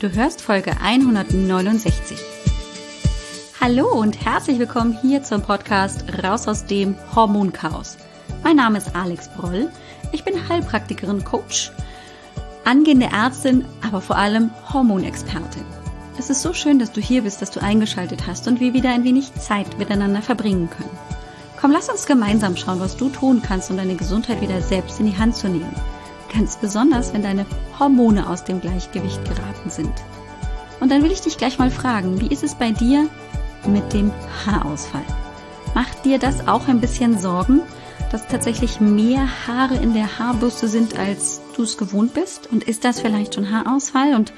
Du 0.00 0.12
hörst 0.12 0.42
Folge 0.42 0.76
169. 0.80 2.16
Hallo 3.60 3.88
und 4.00 4.24
herzlich 4.24 4.60
willkommen 4.60 4.96
hier 5.02 5.24
zum 5.24 5.42
Podcast 5.42 6.04
Raus 6.22 6.46
aus 6.46 6.66
dem 6.66 6.94
Hormonchaos. 7.16 7.96
Mein 8.44 8.54
Name 8.54 8.78
ist 8.78 8.94
Alex 8.94 9.28
Broll. 9.30 9.68
Ich 10.12 10.22
bin 10.22 10.48
Heilpraktikerin, 10.48 11.24
Coach, 11.24 11.72
angehende 12.64 13.06
Ärztin, 13.06 13.64
aber 13.84 14.00
vor 14.00 14.14
allem 14.14 14.52
Hormonexpertin. 14.72 15.64
Es 16.16 16.30
ist 16.30 16.42
so 16.42 16.52
schön, 16.52 16.78
dass 16.78 16.92
du 16.92 17.00
hier 17.00 17.22
bist, 17.22 17.42
dass 17.42 17.50
du 17.50 17.60
eingeschaltet 17.60 18.24
hast 18.28 18.46
und 18.46 18.60
wir 18.60 18.74
wieder 18.74 18.90
ein 18.90 19.02
wenig 19.02 19.34
Zeit 19.34 19.78
miteinander 19.80 20.22
verbringen 20.22 20.70
können. 20.70 20.96
Komm, 21.60 21.72
lass 21.72 21.88
uns 21.88 22.06
gemeinsam 22.06 22.56
schauen, 22.56 22.78
was 22.78 22.96
du 22.96 23.08
tun 23.08 23.42
kannst, 23.44 23.68
um 23.68 23.76
deine 23.76 23.96
Gesundheit 23.96 24.40
wieder 24.42 24.62
selbst 24.62 25.00
in 25.00 25.06
die 25.06 25.18
Hand 25.18 25.34
zu 25.34 25.48
nehmen. 25.48 25.74
Ganz 26.32 26.56
besonders, 26.56 27.12
wenn 27.12 27.24
deine 27.24 27.46
Hormone 27.78 28.28
aus 28.28 28.44
dem 28.44 28.60
Gleichgewicht 28.60 29.24
geraten 29.24 29.70
sind. 29.70 29.92
Und 30.80 30.90
dann 30.90 31.02
will 31.02 31.12
ich 31.12 31.20
dich 31.20 31.38
gleich 31.38 31.58
mal 31.58 31.70
fragen, 31.70 32.20
wie 32.20 32.28
ist 32.28 32.44
es 32.44 32.54
bei 32.54 32.70
dir 32.70 33.08
mit 33.66 33.92
dem 33.92 34.12
Haarausfall? 34.46 35.04
Macht 35.74 36.04
dir 36.04 36.18
das 36.18 36.46
auch 36.48 36.68
ein 36.68 36.80
bisschen 36.80 37.18
Sorgen, 37.18 37.60
dass 38.10 38.26
tatsächlich 38.26 38.80
mehr 38.80 39.28
Haare 39.46 39.74
in 39.74 39.92
der 39.92 40.18
Haarbürste 40.18 40.68
sind, 40.68 40.98
als 40.98 41.40
du 41.56 41.62
es 41.62 41.76
gewohnt 41.76 42.14
bist? 42.14 42.48
Und 42.50 42.64
ist 42.64 42.84
das 42.84 43.00
vielleicht 43.00 43.34
schon 43.34 43.50
Haarausfall? 43.50 44.14
Und 44.14 44.32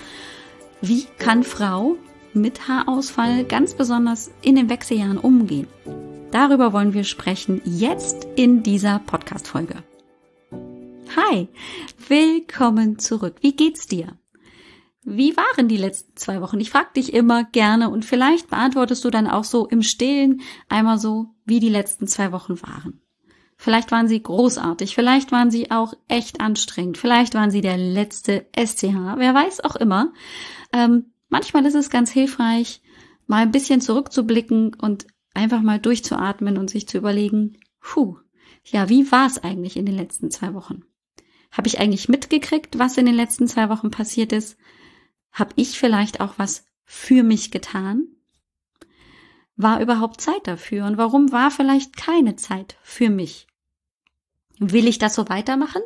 wie 0.80 1.06
kann 1.18 1.44
Frau 1.44 1.96
mit 2.32 2.68
Haarausfall 2.68 3.44
ganz 3.44 3.74
besonders 3.74 4.30
in 4.42 4.56
den 4.56 4.70
Wechseljahren 4.70 5.18
umgehen? 5.18 5.66
Darüber 6.30 6.72
wollen 6.72 6.94
wir 6.94 7.04
sprechen 7.04 7.60
jetzt 7.64 8.26
in 8.36 8.62
dieser 8.62 9.00
Podcast-Folge. 9.00 9.82
Hi, 11.16 11.48
willkommen 12.06 13.00
zurück. 13.00 13.38
Wie 13.40 13.56
geht's 13.56 13.88
dir? 13.88 14.16
Wie 15.02 15.36
waren 15.36 15.66
die 15.66 15.76
letzten 15.76 16.16
zwei 16.16 16.40
Wochen? 16.40 16.60
Ich 16.60 16.70
frage 16.70 16.90
dich 16.94 17.12
immer 17.12 17.42
gerne 17.42 17.90
und 17.90 18.04
vielleicht 18.04 18.48
beantwortest 18.48 19.04
du 19.04 19.10
dann 19.10 19.26
auch 19.26 19.42
so 19.42 19.66
im 19.66 19.82
Stillen 19.82 20.40
einmal 20.68 20.98
so, 20.98 21.34
wie 21.44 21.58
die 21.58 21.68
letzten 21.68 22.06
zwei 22.06 22.30
Wochen 22.30 22.62
waren. 22.62 23.00
Vielleicht 23.56 23.90
waren 23.90 24.06
sie 24.06 24.22
großartig, 24.22 24.94
vielleicht 24.94 25.32
waren 25.32 25.50
sie 25.50 25.72
auch 25.72 25.94
echt 26.06 26.40
anstrengend, 26.40 26.96
vielleicht 26.96 27.34
waren 27.34 27.50
sie 27.50 27.60
der 27.60 27.76
letzte 27.76 28.46
SCH, 28.56 29.16
wer 29.16 29.34
weiß 29.34 29.64
auch 29.64 29.74
immer. 29.74 30.12
Ähm, 30.72 31.06
manchmal 31.28 31.66
ist 31.66 31.74
es 31.74 31.90
ganz 31.90 32.12
hilfreich, 32.12 32.82
mal 33.26 33.42
ein 33.42 33.52
bisschen 33.52 33.80
zurückzublicken 33.80 34.74
und 34.74 35.08
einfach 35.34 35.60
mal 35.60 35.80
durchzuatmen 35.80 36.56
und 36.56 36.70
sich 36.70 36.86
zu 36.86 36.98
überlegen, 36.98 37.58
puh, 37.80 38.16
ja, 38.64 38.88
wie 38.88 39.10
war 39.10 39.26
es 39.26 39.42
eigentlich 39.42 39.76
in 39.76 39.86
den 39.86 39.96
letzten 39.96 40.30
zwei 40.30 40.54
Wochen? 40.54 40.84
Habe 41.50 41.68
ich 41.68 41.80
eigentlich 41.80 42.08
mitgekriegt, 42.08 42.78
was 42.78 42.96
in 42.96 43.06
den 43.06 43.14
letzten 43.14 43.48
zwei 43.48 43.68
Wochen 43.68 43.90
passiert 43.90 44.32
ist? 44.32 44.56
Habe 45.32 45.52
ich 45.56 45.78
vielleicht 45.78 46.20
auch 46.20 46.34
was 46.36 46.64
für 46.84 47.22
mich 47.22 47.50
getan? 47.50 48.06
War 49.56 49.80
überhaupt 49.80 50.20
Zeit 50.20 50.46
dafür? 50.46 50.86
Und 50.86 50.96
warum 50.96 51.32
war 51.32 51.50
vielleicht 51.50 51.96
keine 51.96 52.36
Zeit 52.36 52.76
für 52.82 53.10
mich? 53.10 53.46
Will 54.58 54.86
ich 54.86 54.98
das 54.98 55.14
so 55.14 55.28
weitermachen? 55.28 55.82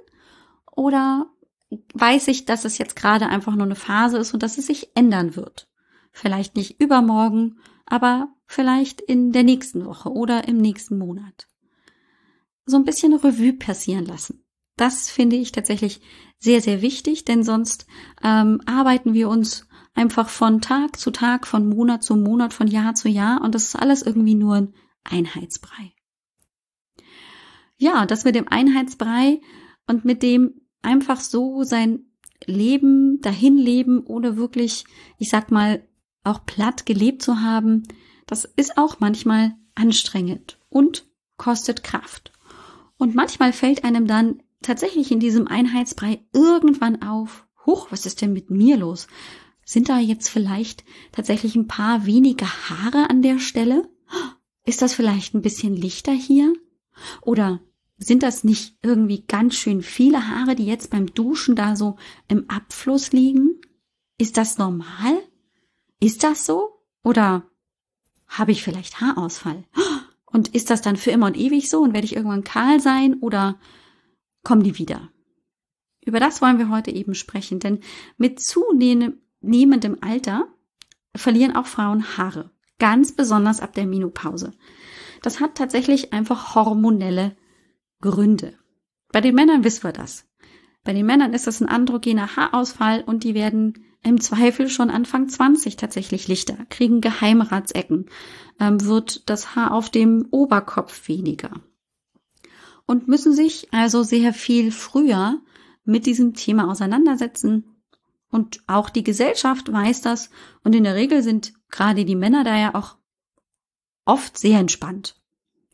Oder 0.71 1.31
weiß 1.95 2.29
ich, 2.29 2.45
dass 2.45 2.65
es 2.65 2.79
jetzt 2.79 2.97
gerade 2.97 3.27
einfach 3.27 3.55
nur 3.55 3.67
eine 3.67 3.75
Phase 3.75 4.19
ist 4.19 4.35
und 4.35 4.43
dass 4.43 4.59
es 4.59 4.67
sich 4.67 4.95
ändern 4.95 5.35
wird? 5.35 5.69
Vielleicht 6.13 6.57
nicht 6.57 6.81
übermorgen, 6.81 7.59
aber 7.87 8.29
vielleicht 8.47 9.01
in 9.01 9.33
der 9.33 9.43
nächsten 9.43 9.85
Woche 9.85 10.11
oder 10.11 10.47
im 10.47 10.59
nächsten 10.59 10.99
Monat. 10.99 11.49
So 12.67 12.77
ein 12.77 12.85
bisschen 12.85 13.13
Revue 13.15 13.55
passieren 13.55 14.07
lassen. 14.07 14.44
Das 14.77 15.11
finde 15.11 15.37
ich 15.37 15.53
tatsächlich 15.53 16.01
sehr, 16.39 16.61
sehr 16.61 16.83
wichtig, 16.83 17.25
denn 17.25 17.43
sonst 17.43 17.87
ähm, 18.23 18.61
arbeiten 18.67 19.15
wir 19.15 19.29
uns 19.29 19.67
einfach 19.95 20.29
von 20.29 20.61
Tag 20.61 20.99
zu 20.99 21.11
Tag, 21.11 21.47
von 21.47 21.69
Monat 21.69 22.03
zu 22.03 22.17
Monat, 22.17 22.53
von 22.53 22.67
Jahr 22.67 22.95
zu 22.95 23.09
Jahr 23.09 23.41
und 23.43 23.55
das 23.55 23.65
ist 23.65 23.77
alles 23.77 24.03
irgendwie 24.03 24.35
nur 24.35 24.57
ein 24.57 24.75
Einheitsbrei. 25.05 25.93
Ja, 27.77 28.07
das 28.07 28.25
mit 28.25 28.35
dem 28.35 28.49
Einheitsbrei 28.49 29.41
und 29.87 30.05
mit 30.05 30.23
dem 30.23 30.61
einfach 30.83 31.21
so 31.21 31.63
sein 31.63 32.07
Leben 32.47 33.21
dahin 33.21 33.57
leben, 33.57 34.05
ohne 34.05 34.37
wirklich, 34.37 34.85
ich 35.19 35.31
sag 35.31 35.51
mal, 35.51 35.87
auch 36.25 36.45
platt 36.47 36.87
gelebt 36.87 37.23
zu 37.23 37.41
haben, 37.41 37.85
das 38.27 38.45
ist 38.45 38.79
auch 38.79 39.01
manchmal 39.01 39.55
anstrengend 39.75 40.59
und 40.69 41.07
kostet 41.37 41.83
Kraft. 41.83 42.33
Und 42.97 43.15
manchmal 43.15 43.53
fällt 43.53 43.85
einem 43.85 44.07
dann 44.07 44.43
tatsächlich 44.65 45.11
in 45.13 45.21
diesem 45.21 45.47
Einheitsbrei 45.47 46.25
irgendwann 46.33 47.03
auf, 47.03 47.47
huch, 47.67 47.89
was 47.91 48.07
ist 48.07 48.21
denn 48.21 48.33
mit 48.33 48.51
mir 48.51 48.77
los? 48.77 49.07
Sind 49.65 49.89
da 49.89 49.99
jetzt 49.99 50.29
vielleicht 50.29 50.85
tatsächlich 51.13 51.57
ein 51.57 51.69
paar 51.69 52.07
weniger 52.07 52.47
Haare 52.47 53.09
an 53.09 53.23
der 53.23 53.39
Stelle? 53.39 53.89
Ist 54.65 54.83
das 54.83 54.95
vielleicht 54.95 55.35
ein 55.35 55.43
bisschen 55.43 55.75
lichter 55.75 56.13
hier? 56.13 56.53
Oder 57.23 57.61
sind 57.97 58.23
das 58.23 58.45
nicht 58.45 58.77
irgendwie 58.83 59.25
ganz 59.27 59.55
schön 59.55 59.83
viele 59.83 60.29
Haare, 60.29 60.55
die 60.55 60.67
jetzt 60.67 60.91
beim 60.91 61.07
Duschen 61.07 61.57
da 61.57 61.77
so 61.77 61.97
im 62.29 62.49
Abfluss 62.51 63.13
liegen? 63.13 63.61
Ist 64.19 64.37
das 64.37 64.59
normal? 64.59 65.23
Ist 66.01 66.25
das 66.25 66.45
so? 66.45 66.81
Oder 67.03 67.45
habe 68.27 68.53
ich 68.53 68.63
vielleicht 68.63 69.01
Haarausfall? 69.01 69.65
Und 70.27 70.49
ist 70.49 70.71
das 70.71 70.83
dann 70.83 70.97
für 70.97 71.13
immer 71.13 71.27
und 71.27 71.37
ewig 71.37 71.71
so 71.71 71.81
und 71.81 71.95
werde 71.95 72.07
ich 72.07 72.17
irgendwann 72.17 72.45
kahl 72.45 72.81
sein 72.81 73.15
oder 73.21 73.59
kommen 74.45 74.63
die 74.63 74.79
wieder. 74.79 75.11
Über 76.05 76.21
das 76.21 76.43
wollen 76.43 76.59
wir 76.59 76.69
heute 76.69 76.91
eben 76.91 77.15
sprechen, 77.15 77.59
denn 77.59 77.81
mit 78.19 78.41
zunehmendem 78.41 79.99
Alter 80.01 80.47
verlieren 81.17 81.57
auch 81.57 81.67
Frauen 81.67 82.17
Haare, 82.17 82.51
ganz 82.79 83.13
besonders 83.13 83.61
ab 83.61 83.73
der 83.75 83.87
Menopause. 83.87 84.53
Das 85.23 85.41
hat 85.41 85.55
tatsächlich 85.55 86.13
einfach 86.13 86.55
hormonelle 86.55 87.37
Gründe. 88.01 88.55
Bei 89.11 89.23
den 89.23 89.35
Männern 89.35 89.65
wissen 89.65 89.85
wir 89.85 89.93
das. 89.93 90.29
Bei 90.83 90.93
den 90.93 91.07
Männern 91.07 91.33
ist 91.33 91.47
das 91.47 91.63
ein 91.63 91.69
androgener 91.69 92.37
Haarausfall 92.37 93.03
und 93.07 93.25
die 93.25 93.35
werden 93.35 93.87
im 94.03 94.21
Zweifel 94.21 94.69
schon 94.69 94.91
Anfang 94.91 95.31
20 95.31 95.77
tatsächlich 95.77 96.29
lichter, 96.29 96.59
kriegen 96.69 97.01
Geheimratsecken, 97.01 98.11
ähm, 98.61 98.85
wird 98.85 99.31
das 99.31 99.57
Haar 99.57 99.73
auf 99.73 99.89
dem 99.89 100.29
Oberkopf 100.31 101.09
weniger 101.09 101.63
und 102.87 103.09
müssen 103.09 103.33
sich 103.33 103.73
also 103.73 104.03
sehr 104.03 104.33
viel 104.33 104.73
früher 104.73 105.41
mit 105.85 106.07
diesem 106.07 106.35
Thema 106.35 106.71
auseinandersetzen. 106.71 107.65
Und 108.31 108.63
auch 108.67 108.91
die 108.91 109.05
Gesellschaft 109.05 109.73
weiß 109.73 110.03
das. 110.03 110.31
Und 110.65 110.75
in 110.75 110.85
der 110.85 110.95
Regel 110.95 111.23
sind 111.23 111.55
gerade 111.71 112.05
die 112.05 112.17
Männer 112.17 112.45
da 112.45 112.57
ja 112.59 112.75
auch 112.75 112.97
oft 114.05 114.37
sehr 114.37 114.59
entspannt 114.59 115.17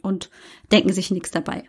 und 0.03 0.31
denken 0.71 0.93
sich 0.93 1.11
nichts 1.11 1.31
dabei. 1.31 1.69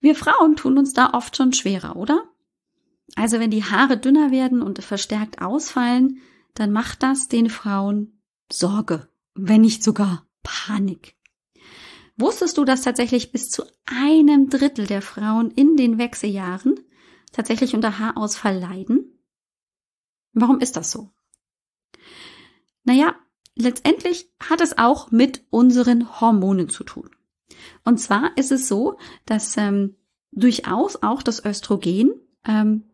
Wir 0.00 0.14
Frauen 0.14 0.56
tun 0.56 0.78
uns 0.78 0.92
da 0.92 1.14
oft 1.14 1.36
schon 1.36 1.52
schwerer, 1.52 1.96
oder? 1.96 2.24
Also 3.14 3.38
wenn 3.38 3.50
die 3.50 3.64
Haare 3.64 3.98
dünner 3.98 4.30
werden 4.30 4.62
und 4.62 4.82
verstärkt 4.82 5.40
ausfallen, 5.42 6.20
dann 6.54 6.72
macht 6.72 7.02
das 7.02 7.28
den 7.28 7.50
Frauen 7.50 8.20
Sorge, 8.50 9.08
wenn 9.34 9.62
nicht 9.62 9.82
sogar 9.82 10.26
Panik. 10.42 11.16
Wusstest 12.16 12.58
du, 12.58 12.64
dass 12.64 12.82
tatsächlich 12.82 13.32
bis 13.32 13.50
zu 13.50 13.64
einem 13.86 14.48
Drittel 14.48 14.86
der 14.86 15.02
Frauen 15.02 15.50
in 15.50 15.76
den 15.76 15.98
Wechseljahren 15.98 16.78
tatsächlich 17.32 17.74
unter 17.74 17.98
Haarausfall 17.98 18.58
leiden? 18.58 19.18
Warum 20.32 20.60
ist 20.60 20.76
das 20.76 20.90
so? 20.90 21.10
Naja, 22.84 23.14
letztendlich 23.54 24.30
hat 24.40 24.60
es 24.60 24.78
auch 24.78 25.10
mit 25.10 25.44
unseren 25.50 26.20
Hormonen 26.20 26.68
zu 26.68 26.84
tun. 26.84 27.10
Und 27.84 27.98
zwar 27.98 28.36
ist 28.36 28.52
es 28.52 28.68
so, 28.68 28.98
dass 29.24 29.56
ähm, 29.56 29.96
durchaus 30.32 31.02
auch 31.02 31.22
das 31.22 31.44
Östrogen 31.44 32.12
ähm, 32.46 32.90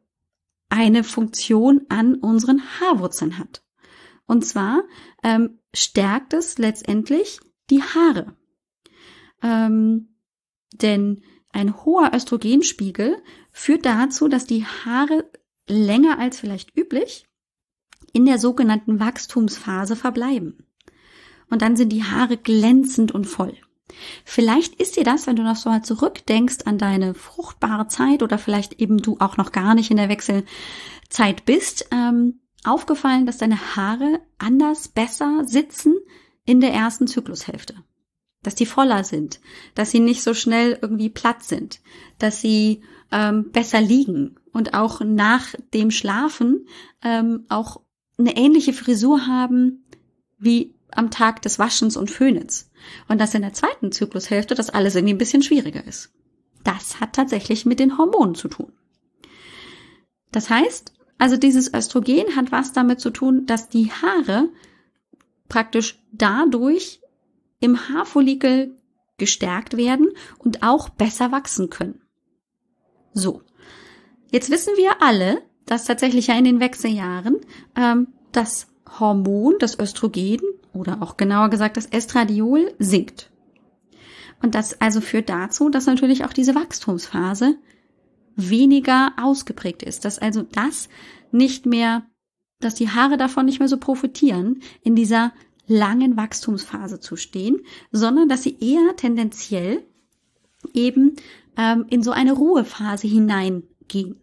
eine 0.69 1.05
Funktion 1.05 1.87
an 1.89 2.17
unseren 2.17 2.63
Haarwurzeln 2.63 3.39
hat. 3.39 3.65
Und 4.27 4.45
zwar 4.45 4.83
ähm, 5.23 5.59
stärkt 5.75 6.35
es 6.35 6.59
letztendlich 6.59 7.41
die 7.71 7.83
Haare. 7.83 8.37
Ähm, 9.43 10.09
denn 10.73 11.23
ein 11.53 11.85
hoher 11.85 12.13
Östrogenspiegel 12.15 13.17
führt 13.53 13.87
dazu, 13.87 14.29
dass 14.29 14.47
die 14.47 14.65
Haare 14.65 15.31
länger 15.69 16.19
als 16.19 16.41
vielleicht 16.41 16.77
üblich 16.77 17.27
in 18.13 18.27
der 18.27 18.39
sogenannten 18.39 19.01
Wachstumsphase 19.01 19.97
verbleiben. 19.97 20.67
Und 21.51 21.63
dann 21.63 21.77
sind 21.77 21.91
die 21.91 22.05
Haare 22.05 22.37
glänzend 22.37 23.13
und 23.13 23.27
voll. 23.27 23.55
Vielleicht 24.25 24.75
ist 24.75 24.97
dir 24.97 25.05
das, 25.05 25.27
wenn 25.27 25.37
du 25.37 25.43
noch 25.43 25.57
so 25.57 25.71
mal 25.71 25.83
zurückdenkst 25.83 26.59
an 26.67 26.79
deine 26.79 27.15
fruchtbare 27.15 27.89
Zeit 27.89 28.23
oder 28.23 28.39
vielleicht 28.39 28.75
eben 28.81 28.99
du 28.99 29.17
auch 29.19 29.37
noch 29.37 29.51
gar 29.51 29.75
nicht 29.75 29.91
in 29.91 29.97
der 29.97 30.11
Wechselzeit 30.11 31.45
bist, 31.47 31.89
ähm, 31.91 32.41
aufgefallen, 32.65 33.25
dass 33.25 33.39
deine 33.39 33.77
Haare 33.77 34.21
anders, 34.37 34.89
besser 34.89 35.45
sitzen 35.47 35.97
in 36.45 36.61
der 36.61 36.73
ersten 36.73 37.07
Zyklushälfte 37.07 37.75
dass 38.43 38.55
die 38.55 38.67
voller 38.67 39.05
sind, 39.05 39.41
dass 39.75 39.91
sie 39.91 40.01
nicht 40.01 40.23
so 40.23 40.35
schnell 40.35 40.79
irgendwie 40.81 41.11
platt 41.11 41.43
sind, 41.43 41.81
dass 42.19 42.41
sie 42.41 42.83
ähm, 43.11 43.51
besser 43.51 43.81
liegen 43.81 44.37
und 44.53 44.75
auch 44.75 45.01
nach 45.01 45.55
dem 45.75 45.91
Schlafen 45.91 46.67
ähm, 47.03 47.47
auch 47.49 47.81
eine 48.19 48.37
ähnliche 48.37 48.73
Frisur 48.73 49.27
haben 49.27 49.85
wie 50.39 50.75
am 50.91 51.11
Tag 51.11 51.43
des 51.43 51.59
Waschens 51.59 51.97
und 51.97 52.11
Föhnens. 52.11 52.71
Und 53.09 53.21
dass 53.21 53.35
in 53.35 53.43
der 53.43 53.53
zweiten 53.53 53.93
Zyklushälfte 53.93 54.55
das 54.55 54.71
alles 54.71 54.95
irgendwie 54.95 55.15
ein 55.15 55.19
bisschen 55.19 55.43
schwieriger 55.43 55.85
ist. 55.87 56.13
Das 56.65 57.01
hat 57.01 57.13
tatsächlich 57.15 57.67
mit 57.67 57.81
den 57.81 57.99
Hormonen 57.99 58.35
zu 58.35 58.49
tun. 58.49 58.73
Das 60.33 60.51
heißt, 60.51 60.93
also 61.19 61.37
dieses 61.37 61.73
Östrogen 61.73 62.37
hat 62.37 62.53
was 62.53 62.73
damit 62.73 63.01
zu 63.01 63.11
tun, 63.11 63.47
dass 63.47 63.69
die 63.69 63.91
Haare 63.91 64.49
praktisch 65.49 66.03
dadurch 66.13 67.01
im 67.61 67.89
Haarfollikel 67.89 68.77
gestärkt 69.17 69.77
werden 69.77 70.09
und 70.39 70.63
auch 70.63 70.89
besser 70.89 71.33
wachsen 71.33 71.71
können. 71.71 72.01
So, 73.13 73.43
jetzt 74.31 74.51
wissen 74.51 74.75
wir 74.77 75.03
alle, 75.03 75.43
dass 75.67 75.85
tatsächlich 75.85 76.29
ja 76.29 76.39
in 76.39 76.45
den 76.45 76.61
Wechseljahren 76.61 77.37
ähm, 77.77 78.09
das 78.33 78.69
Hormon, 78.99 79.57
das 79.59 79.79
Östrogen 79.79 80.41
oder 80.73 81.03
auch 81.03 81.17
genauer 81.17 81.51
gesagt 81.51 81.77
das 81.77 81.87
Estradiol 81.87 82.75
sinkt. 82.79 83.31
Und 84.41 84.55
das 84.55 84.81
also 84.81 85.01
führt 85.01 85.29
dazu, 85.29 85.69
dass 85.69 85.87
natürlich 85.87 86.25
auch 86.25 86.33
diese 86.33 86.55
Wachstumsphase 86.55 87.59
weniger 88.37 89.13
ausgeprägt 89.21 89.83
ist, 89.83 90.05
dass 90.05 90.21
also 90.21 90.43
das 90.43 90.89
nicht 91.33 91.67
mehr, 91.67 92.07
dass 92.61 92.77
die 92.77 92.89
Haare 92.89 93.17
davon 93.17 93.47
nicht 93.47 93.59
mehr 93.59 93.69
so 93.69 93.79
profitieren, 93.79 94.63
in 94.83 94.95
dieser 94.95 95.33
langen 95.69 96.17
Wachstumsphase 96.17 97.01
zu 97.01 97.17
stehen, 97.17 97.61
sondern 97.93 98.29
dass 98.29 98.43
sie 98.43 98.57
eher 98.61 98.97
tendenziell 98.97 99.85
eben 100.75 101.17
ähm, 101.57 101.87
in 101.89 102.03
so 102.03 102.11
eine 102.11 102.33
Ruhephase 102.33 103.07
hineingehen. 103.07 104.21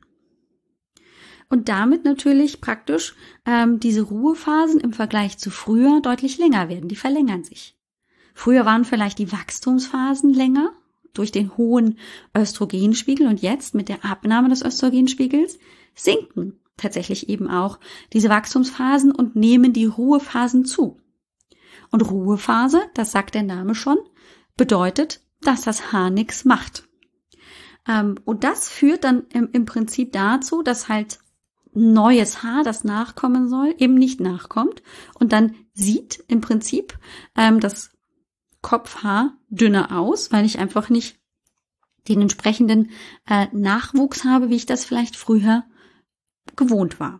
Und 1.49 1.69
damit 1.69 2.03
natürlich 2.03 2.59
praktisch 2.59 3.15
ähm, 3.45 3.79
diese 3.79 4.01
Ruhephasen 4.01 4.79
im 4.79 4.93
Vergleich 4.93 5.37
zu 5.37 5.51
früher 5.51 6.01
deutlich 6.01 6.37
länger 6.37 6.69
werden. 6.69 6.89
Die 6.89 6.95
verlängern 6.95 7.43
sich. 7.43 7.77
Früher 8.33 8.65
waren 8.65 8.83
vielleicht 8.83 9.19
die 9.19 9.31
Wachstumsphasen 9.31 10.33
länger 10.33 10.73
durch 11.13 11.31
den 11.31 11.55
hohen 11.55 11.97
Östrogenspiegel 12.35 13.27
und 13.27 13.41
jetzt 13.41 13.75
mit 13.75 13.87
der 13.87 14.03
Abnahme 14.03 14.49
des 14.49 14.63
Östrogenspiegels 14.63 15.59
sinken 15.93 16.59
tatsächlich 16.77 17.29
eben 17.29 17.49
auch 17.49 17.79
diese 18.13 18.29
Wachstumsphasen 18.29 19.11
und 19.11 19.35
nehmen 19.35 19.73
die 19.73 19.85
Ruhephasen 19.85 20.65
zu. 20.65 20.99
Und 21.91 22.09
Ruhephase, 22.09 22.81
das 22.93 23.11
sagt 23.11 23.35
der 23.35 23.43
Name 23.43 23.75
schon, 23.75 23.97
bedeutet, 24.57 25.21
dass 25.41 25.61
das 25.61 25.91
Haar 25.91 26.09
nichts 26.09 26.45
macht. 26.45 26.87
Ähm, 27.87 28.15
und 28.25 28.43
das 28.43 28.69
führt 28.69 29.03
dann 29.03 29.23
im, 29.29 29.65
Prinzip 29.65 30.11
dazu, 30.13 30.63
dass 30.63 30.89
halt 30.89 31.19
neues 31.73 32.41
Haar, 32.41 32.63
das 32.63 32.83
nachkommen 32.83 33.49
soll, 33.49 33.75
eben 33.77 33.95
nicht 33.95 34.19
nachkommt. 34.19 34.81
Und 35.19 35.33
dann 35.33 35.55
sieht 35.73 36.23
im 36.27 36.41
Prinzip 36.41 36.97
ähm, 37.35 37.59
das 37.59 37.91
Kopfhaar 38.61 39.37
dünner 39.49 39.97
aus, 39.97 40.31
weil 40.31 40.45
ich 40.45 40.57
einfach 40.57 40.89
nicht 40.89 41.19
den 42.07 42.21
entsprechenden 42.21 42.91
äh, 43.27 43.47
Nachwuchs 43.51 44.23
habe, 44.23 44.49
wie 44.49 44.55
ich 44.55 44.65
das 44.65 44.85
vielleicht 44.85 45.15
früher 45.15 45.65
gewohnt 46.55 46.99
war. 46.99 47.19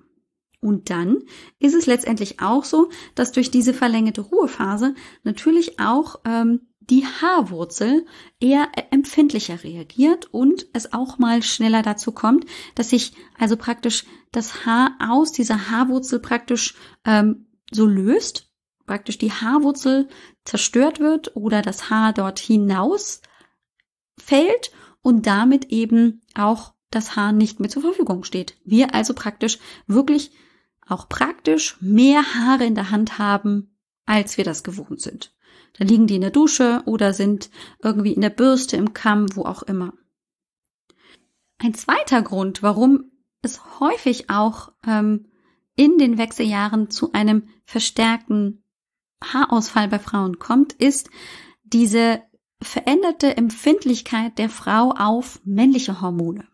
Und 0.66 0.90
dann 0.90 1.20
ist 1.60 1.76
es 1.76 1.86
letztendlich 1.86 2.40
auch 2.42 2.64
so, 2.64 2.90
dass 3.14 3.32
durch 3.32 3.52
diese 3.52 3.72
verlängerte 3.72 4.22
Ruhephase 4.22 4.96
natürlich 5.24 5.80
auch 5.80 6.22
ähm, 6.26 6.62
die 6.80 7.06
Haarwurzel 7.06 8.08
eher 8.40 8.70
empfindlicher 8.90 9.64
reagiert 9.64 10.34
und 10.34 10.66
es 10.74 10.92
auch 10.92 11.20
mal 11.20 11.44
schneller 11.44 11.84
dazu 11.84 12.14
kommt, 12.14 12.48
dass 12.74 12.90
sich 12.90 13.14
also 13.38 13.58
praktisch 13.58 14.06
das 14.32 14.66
Haar 14.66 14.98
aus 15.00 15.32
dieser 15.32 15.70
Haarwurzel 15.70 16.20
praktisch 16.20 16.74
ähm, 17.06 17.46
so 17.72 17.86
löst, 17.86 18.52
praktisch 18.88 19.20
die 19.20 19.32
Haarwurzel 19.32 20.08
zerstört 20.46 21.00
wird 21.00 21.36
oder 21.36 21.62
das 21.62 21.92
Haar 21.92 22.12
dort 22.12 22.40
hinaus 22.40 23.22
fällt 24.18 24.72
und 25.04 25.28
damit 25.28 25.66
eben 25.66 26.22
auch 26.34 26.74
das 26.90 27.16
Haar 27.16 27.34
nicht 27.34 27.60
mehr 27.60 27.70
zur 27.70 27.84
Verfügung 27.84 28.24
steht. 28.24 28.58
Wir 28.66 28.96
also 28.96 29.14
praktisch 29.14 29.60
wirklich 29.86 30.32
auch 30.88 31.10
praktisch 31.10 31.78
mehr 31.82 32.36
Haare 32.36 32.66
in 32.66 32.76
der 32.76 32.92
Hand 32.92 33.18
haben, 33.18 33.76
als 34.06 34.38
wir 34.38 34.44
das 34.44 34.64
gewohnt 34.64 35.02
sind. 35.02 35.34
Da 35.78 35.84
liegen 35.84 36.08
die 36.08 36.16
in 36.16 36.22
der 36.22 36.32
Dusche 36.32 36.82
oder 36.86 37.14
sind 37.14 37.50
irgendwie 37.82 38.14
in 38.14 38.22
der 38.22 38.30
Bürste, 38.30 38.78
im 38.78 38.94
Kamm, 38.94 39.36
wo 39.36 39.44
auch 39.44 39.64
immer. 39.64 39.94
Ein 41.58 41.74
zweiter 41.74 42.22
Grund, 42.22 42.64
warum 42.64 43.12
es 43.42 43.80
häufig 43.80 44.30
auch 44.30 44.72
ähm, 44.86 45.28
in 45.76 45.98
den 45.98 46.18
Wechseljahren 46.18 46.90
zu 46.90 47.12
einem 47.14 47.50
verstärkten 47.66 48.64
Haarausfall 49.24 49.88
bei 49.88 50.00
Frauen 50.00 50.40
kommt, 50.40 50.74
ist 50.74 51.10
diese 51.64 52.22
veränderte 52.62 53.36
Empfindlichkeit 53.38 54.38
der 54.38 54.50
Frau 54.50 54.92
auf 54.92 55.42
männliche 55.44 56.02
Hormone. 56.02 56.48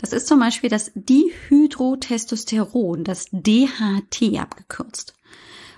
Das 0.00 0.14
ist 0.14 0.26
zum 0.26 0.40
Beispiel 0.40 0.70
das 0.70 0.92
Dihydrotestosteron, 0.94 3.04
das 3.04 3.26
DHT 3.32 4.38
abgekürzt. 4.38 5.14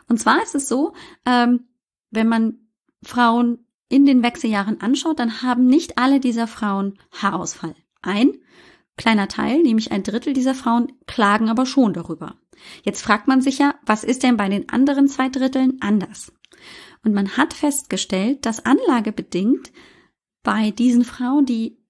Und 0.08 0.18
zwar 0.18 0.40
ist 0.42 0.54
es 0.54 0.68
so, 0.68 0.94
ähm, 1.26 1.66
wenn 2.10 2.28
man 2.28 2.58
Frauen 3.02 3.66
in 3.88 4.06
den 4.06 4.22
Wechseljahren 4.22 4.80
anschaut, 4.80 5.18
dann 5.18 5.42
haben 5.42 5.66
nicht 5.66 5.98
alle 5.98 6.20
dieser 6.20 6.46
Frauen 6.46 6.98
Haarausfall. 7.10 7.74
Ein 8.00 8.38
kleiner 8.96 9.26
Teil, 9.26 9.60
nämlich 9.62 9.90
ein 9.90 10.04
Drittel 10.04 10.34
dieser 10.34 10.54
Frauen, 10.54 10.92
klagen 11.06 11.48
aber 11.48 11.66
schon 11.66 11.92
darüber. 11.92 12.36
Jetzt 12.84 13.02
fragt 13.02 13.26
man 13.26 13.40
sich 13.40 13.58
ja, 13.58 13.74
was 13.84 14.04
ist 14.04 14.22
denn 14.22 14.36
bei 14.36 14.48
den 14.48 14.68
anderen 14.68 15.08
zwei 15.08 15.28
Dritteln 15.28 15.78
anders? 15.80 16.32
Und 17.04 17.12
man 17.12 17.36
hat 17.36 17.54
festgestellt, 17.54 18.46
dass 18.46 18.64
anlagebedingt 18.64 19.72
bei 20.44 20.70
diesen 20.70 21.04
Frauen, 21.04 21.44
die 21.44 21.82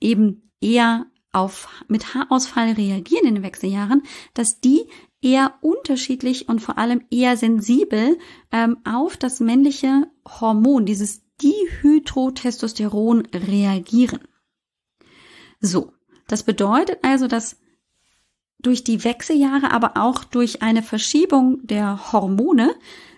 eben 0.00 0.52
eher 0.60 1.06
auf, 1.36 1.68
mit 1.86 2.14
Haarausfall 2.14 2.72
reagieren 2.72 3.26
in 3.26 3.34
den 3.36 3.44
Wechseljahren, 3.44 4.02
dass 4.34 4.60
die 4.60 4.88
eher 5.20 5.54
unterschiedlich 5.60 6.48
und 6.48 6.60
vor 6.60 6.78
allem 6.78 7.04
eher 7.10 7.36
sensibel 7.36 8.18
ähm, 8.52 8.78
auf 8.84 9.16
das 9.16 9.40
männliche 9.40 10.10
Hormon, 10.26 10.86
dieses 10.86 11.22
Dihydrotestosteron 11.42 13.26
reagieren. 13.26 14.20
So, 15.60 15.92
das 16.28 16.42
bedeutet 16.42 16.98
also, 17.02 17.28
dass 17.28 17.58
durch 18.58 18.84
die 18.84 19.04
Wechseljahre, 19.04 19.70
aber 19.70 19.96
auch 19.96 20.24
durch 20.24 20.62
eine 20.62 20.82
Verschiebung 20.82 21.66
der 21.66 22.12
Hormone, 22.12 22.74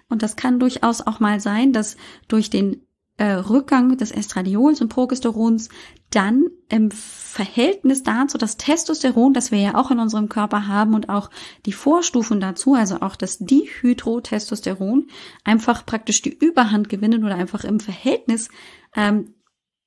und 0.09 0.23
das 0.23 0.37
kann 0.37 0.59
durchaus 0.59 1.07
auch 1.07 1.21
mal 1.21 1.41
sein, 1.41 1.73
dass 1.73 1.97
durch 2.27 2.51
den 2.51 2.88
äh, 3.19 3.33
Rückgang 3.33 3.97
des 3.97 4.13
Estradiols 4.13 4.81
und 4.81 4.89
Progesterons 4.89 5.69
dann 6.11 6.47
im 6.71 6.91
Verhältnis 6.91 8.03
dazu 8.03 8.39
das 8.39 8.57
Testosteron, 8.57 9.35
das 9.35 9.51
wir 9.51 9.59
ja 9.59 9.75
auch 9.75 9.91
in 9.91 9.99
unserem 9.99 10.29
Körper 10.29 10.69
haben 10.69 10.95
und 10.95 11.09
auch 11.09 11.29
die 11.67 11.73
Vorstufen 11.73 12.41
dazu, 12.41 12.75
also 12.75 13.01
auch 13.01 13.17
das 13.17 13.39
Dihydrotestosteron, 13.39 15.09
einfach 15.45 15.85
praktisch 15.85 16.23
die 16.23 16.35
Überhand 16.35 16.89
gewinnen 16.89 17.25
oder 17.25 17.35
einfach 17.35 17.65
im 17.65 17.81
Verhältnis 17.81 18.49
ähm, 18.95 19.35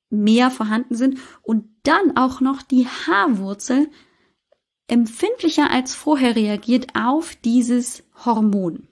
mehr 0.10 0.52
vorhanden 0.52 0.96
sind 0.96 1.18
und 1.42 1.66
dann 1.84 2.18
auch 2.18 2.42
noch 2.42 2.62
die 2.62 2.86
Haarwurzel 2.86 3.90
empfindlicher 4.88 5.72
als 5.72 5.96
vorher 5.96 6.36
reagiert 6.36 6.88
auf 6.96 7.36
dieses 7.36 8.04
Hormon. 8.26 8.90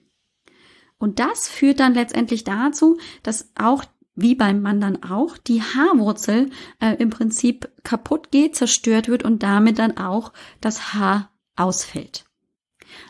Und 0.98 1.18
das 1.18 1.46
führt 1.46 1.78
dann 1.78 1.94
letztendlich 1.94 2.44
dazu, 2.44 2.98
dass 3.22 3.52
auch 3.54 3.84
wie 4.14 4.34
beim 4.34 4.60
Mann 4.62 4.80
dann 4.80 5.02
auch, 5.02 5.38
die 5.38 5.62
Haarwurzel 5.62 6.50
äh, 6.80 6.94
im 6.96 7.10
Prinzip 7.10 7.70
kaputt 7.82 8.30
geht, 8.30 8.56
zerstört 8.56 9.08
wird 9.08 9.22
und 9.22 9.42
damit 9.42 9.78
dann 9.78 9.96
auch 9.96 10.32
das 10.60 10.92
Haar 10.94 11.30
ausfällt. 11.56 12.24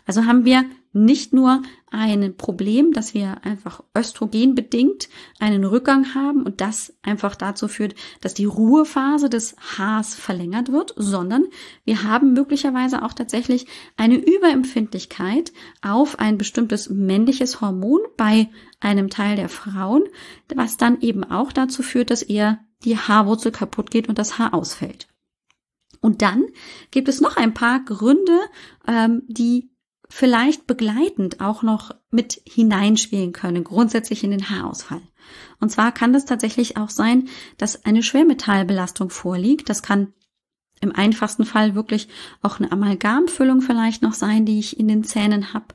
Also 0.07 0.27
haben 0.27 0.45
wir 0.45 0.65
nicht 0.93 1.33
nur 1.33 1.63
ein 1.91 2.37
Problem, 2.37 2.93
dass 2.93 3.15
wir 3.15 3.45
einfach 3.45 3.83
östrogenbedingt 3.97 5.09
einen 5.39 5.65
Rückgang 5.65 6.15
haben 6.15 6.43
und 6.43 6.61
das 6.61 6.95
einfach 7.03 7.37
dazu 7.37 7.69
führt, 7.69 7.95
dass 8.21 8.35
die 8.35 8.45
Ruhephase 8.45 9.29
des 9.29 9.57
Haars 9.57 10.15
verlängert 10.15 10.73
wird, 10.73 10.95
sondern 10.97 11.47
wir 11.85 12.03
haben 12.03 12.33
möglicherweise 12.33 13.03
auch 13.03 13.13
tatsächlich 13.13 13.67
eine 13.97 14.17
Überempfindlichkeit 14.17 15.53
auf 15.83 16.19
ein 16.19 16.39
bestimmtes 16.39 16.91
männliches 16.91 17.61
Hormon 17.61 18.01
bei 18.17 18.49
einem 18.81 19.11
Teil 19.11 19.37
der 19.37 19.49
Frauen, 19.49 20.05
was 20.55 20.77
dann 20.77 21.01
eben 21.01 21.25
auch 21.25 21.53
dazu 21.53 21.83
führt, 21.83 22.11
dass 22.11 22.23
eher 22.23 22.61
die 22.85 22.97
Haarwurzel 22.97 23.53
kaputt 23.53 23.91
geht 23.91 24.09
und 24.09 24.19
das 24.19 24.39
Haar 24.39 24.55
ausfällt. 24.55 25.07
Und 26.01 26.23
dann 26.23 26.47
gibt 26.91 27.09
es 27.09 27.21
noch 27.21 27.37
ein 27.37 27.53
paar 27.53 27.81
Gründe, 27.85 28.39
ähm, 28.87 29.23
die 29.29 29.71
vielleicht 30.11 30.67
begleitend 30.67 31.41
auch 31.41 31.63
noch 31.63 31.93
mit 32.11 32.43
hineinspielen 32.45 33.33
können, 33.33 33.65
grundsätzlich 33.65 34.25
in 34.25 34.33
den 34.33 34.51
Haarausfall. 34.51 35.01
Und 35.61 35.71
zwar 35.71 35.93
kann 35.93 36.13
das 36.13 36.25
tatsächlich 36.25 36.77
auch 36.77 36.91
sein, 36.91 37.29
dass 37.59 37.85
eine 37.85 38.03
Schwermetallbelastung 38.03 39.11
vorliegt. 39.11 39.69
Das 39.69 39.83
kann 39.83 40.13
im 40.81 40.95
einfachsten 40.95 41.45
Fall 41.45 41.75
wirklich 41.75 42.09
auch 42.43 42.59
eine 42.59 42.73
Amalgamfüllung 42.73 43.61
vielleicht 43.61 44.03
noch 44.03 44.15
sein, 44.15 44.47
die 44.47 44.59
ich 44.59 44.81
in 44.81 44.89
den 44.89 45.05
Zähnen 45.05 45.53
habe. 45.53 45.67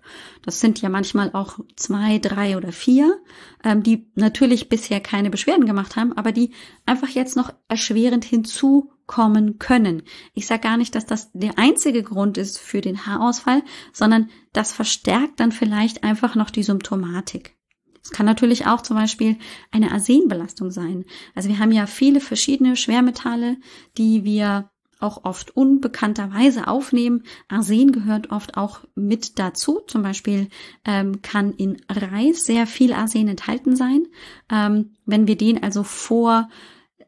Das 0.42 0.60
sind 0.60 0.82
ja 0.82 0.89
manchmal 0.89 1.32
auch 1.34 1.60
zwei, 1.75 2.18
drei 2.18 2.58
oder 2.58 2.72
vier, 2.72 3.15
ähm, 3.63 3.84
die 3.84 4.08
natürlich 4.15 4.68
bisher 4.68 5.00
keine 5.00 5.30
Beschwerden 5.30 5.65
gemacht 5.65 5.96
haben, 5.96 6.13
aber 6.13 6.32
die 6.32 6.51
einfach 6.86 7.10
jetzt 7.10 7.38
noch 7.38 7.54
erschwerend 7.68 8.25
hinzukommen 9.05 9.59
können. 9.59 10.03
Ich 10.33 10.47
sage 10.47 10.62
gar 10.62 10.77
nicht, 10.77 10.95
dass 10.95 11.05
das 11.05 11.31
der 11.33 11.57
einzige 11.57 12.03
Grund 12.03 12.38
ist 12.38 12.59
für 12.59 12.81
den 12.81 13.05
Haarausfall, 13.05 13.63
sondern 13.93 14.29
das 14.53 14.74
verstärkt 14.74 15.39
dann 15.39 15.51
vielleicht 15.51 16.03
einfach 16.03 16.35
noch 16.35 16.50
die 16.50 16.63
Symptomatik. 16.63 17.55
Es 18.03 18.12
kann 18.12 18.25
natürlich 18.25 18.67
auch 18.67 18.81
zum 18.81 18.97
Beispiel 18.97 19.38
eine 19.71 19.91
Arsenbelastung 19.91 20.69
sein. 20.69 21.05
Also 21.33 21.50
wir 21.50 21.57
haben 21.57 21.71
ja 21.71 21.88
viele 21.88 22.19
verschiedene 22.19 22.75
Schwermetalle, 22.75 23.57
die 23.97 24.24
wir 24.24 24.69
auch 25.00 25.25
oft 25.25 25.57
unbekannterweise 25.57 26.67
aufnehmen. 26.67 27.24
Arsen 27.50 27.91
gehört 27.91 28.31
oft 28.31 28.57
auch 28.57 28.81
mit 28.95 29.39
dazu. 29.39 29.81
Zum 29.88 30.03
Beispiel 30.03 30.50
ähm, 30.85 31.21
kann 31.21 31.51
in 31.51 31.81
Reis 31.89 32.45
sehr 32.45 32.65
viel 32.65 32.93
Arsen 32.93 33.27
enthalten 33.27 33.75
sein. 33.75 34.07
Ähm, 34.50 34.95
wenn 35.05 35.27
wir 35.27 35.35
den 35.35 35.62
also 35.62 35.83
vor 35.83 36.47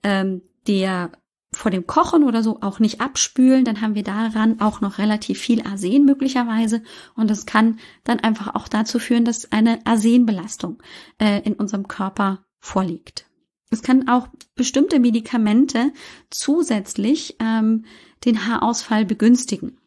ähm, 0.04 0.42
der 0.68 1.12
vor 1.54 1.72
dem 1.72 1.88
Kochen 1.88 2.24
oder 2.24 2.44
so 2.44 2.60
auch 2.62 2.80
nicht 2.80 3.00
abspülen, 3.00 3.64
dann 3.64 3.82
haben 3.82 3.96
wir 3.96 4.04
daran 4.04 4.60
auch 4.60 4.82
noch 4.82 4.98
relativ 4.98 5.40
viel 5.40 5.62
Arsen 5.62 6.06
möglicherweise 6.06 6.84
und 7.16 7.30
das 7.30 7.46
kann 7.46 7.80
dann 8.04 8.20
einfach 8.20 8.56
auch 8.56 8.68
dazu 8.68 9.00
führen, 9.00 9.26
dass 9.26 9.52
eine 9.52 9.80
Arsenbelastung 9.86 10.82
äh, 11.20 11.42
in 11.44 11.54
unserem 11.54 11.88
Körper 11.88 12.46
vorliegt. 12.60 13.26
Es 13.70 13.82
kann 13.82 14.08
auch 14.08 14.28
bestimmte 14.56 15.00
Medikamente 15.00 15.92
zusätzlich 16.30 17.36
ähm, 17.40 17.86
den 18.26 18.46
Haarausfall 18.48 19.06
begünstigen. 19.06 19.78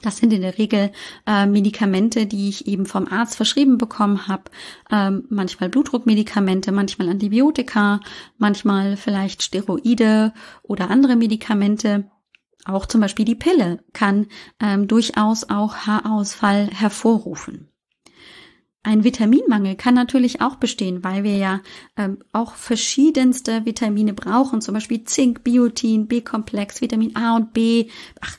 Das 0.00 0.16
sind 0.16 0.32
in 0.32 0.40
der 0.40 0.58
Regel 0.58 0.90
äh, 1.26 1.46
Medikamente, 1.46 2.26
die 2.26 2.48
ich 2.48 2.66
eben 2.66 2.86
vom 2.86 3.06
Arzt 3.06 3.36
verschrieben 3.36 3.76
bekommen 3.76 4.26
habe. 4.26 4.44
Ähm, 4.90 5.26
manchmal 5.28 5.68
Blutdruckmedikamente, 5.68 6.72
manchmal 6.72 7.10
Antibiotika, 7.10 8.00
manchmal 8.38 8.96
vielleicht 8.96 9.42
Steroide 9.42 10.32
oder 10.62 10.90
andere 10.90 11.16
Medikamente. 11.16 12.10
Auch 12.64 12.86
zum 12.86 13.00
Beispiel 13.00 13.24
die 13.24 13.34
Pille 13.34 13.84
kann 13.92 14.28
ähm, 14.60 14.88
durchaus 14.88 15.48
auch 15.50 15.74
Haarausfall 15.74 16.68
hervorrufen. 16.68 17.68
Ein 18.84 19.04
Vitaminmangel 19.04 19.76
kann 19.76 19.94
natürlich 19.94 20.40
auch 20.40 20.56
bestehen, 20.56 21.04
weil 21.04 21.22
wir 21.22 21.36
ja 21.36 21.60
ähm, 21.96 22.18
auch 22.32 22.54
verschiedenste 22.54 23.64
Vitamine 23.64 24.12
brauchen, 24.12 24.60
zum 24.60 24.74
Beispiel 24.74 25.04
Zink, 25.04 25.44
Biotin, 25.44 26.08
B-Komplex, 26.08 26.80
Vitamin 26.80 27.14
A 27.14 27.36
und 27.36 27.52
B, 27.52 27.88
ach, 28.20 28.38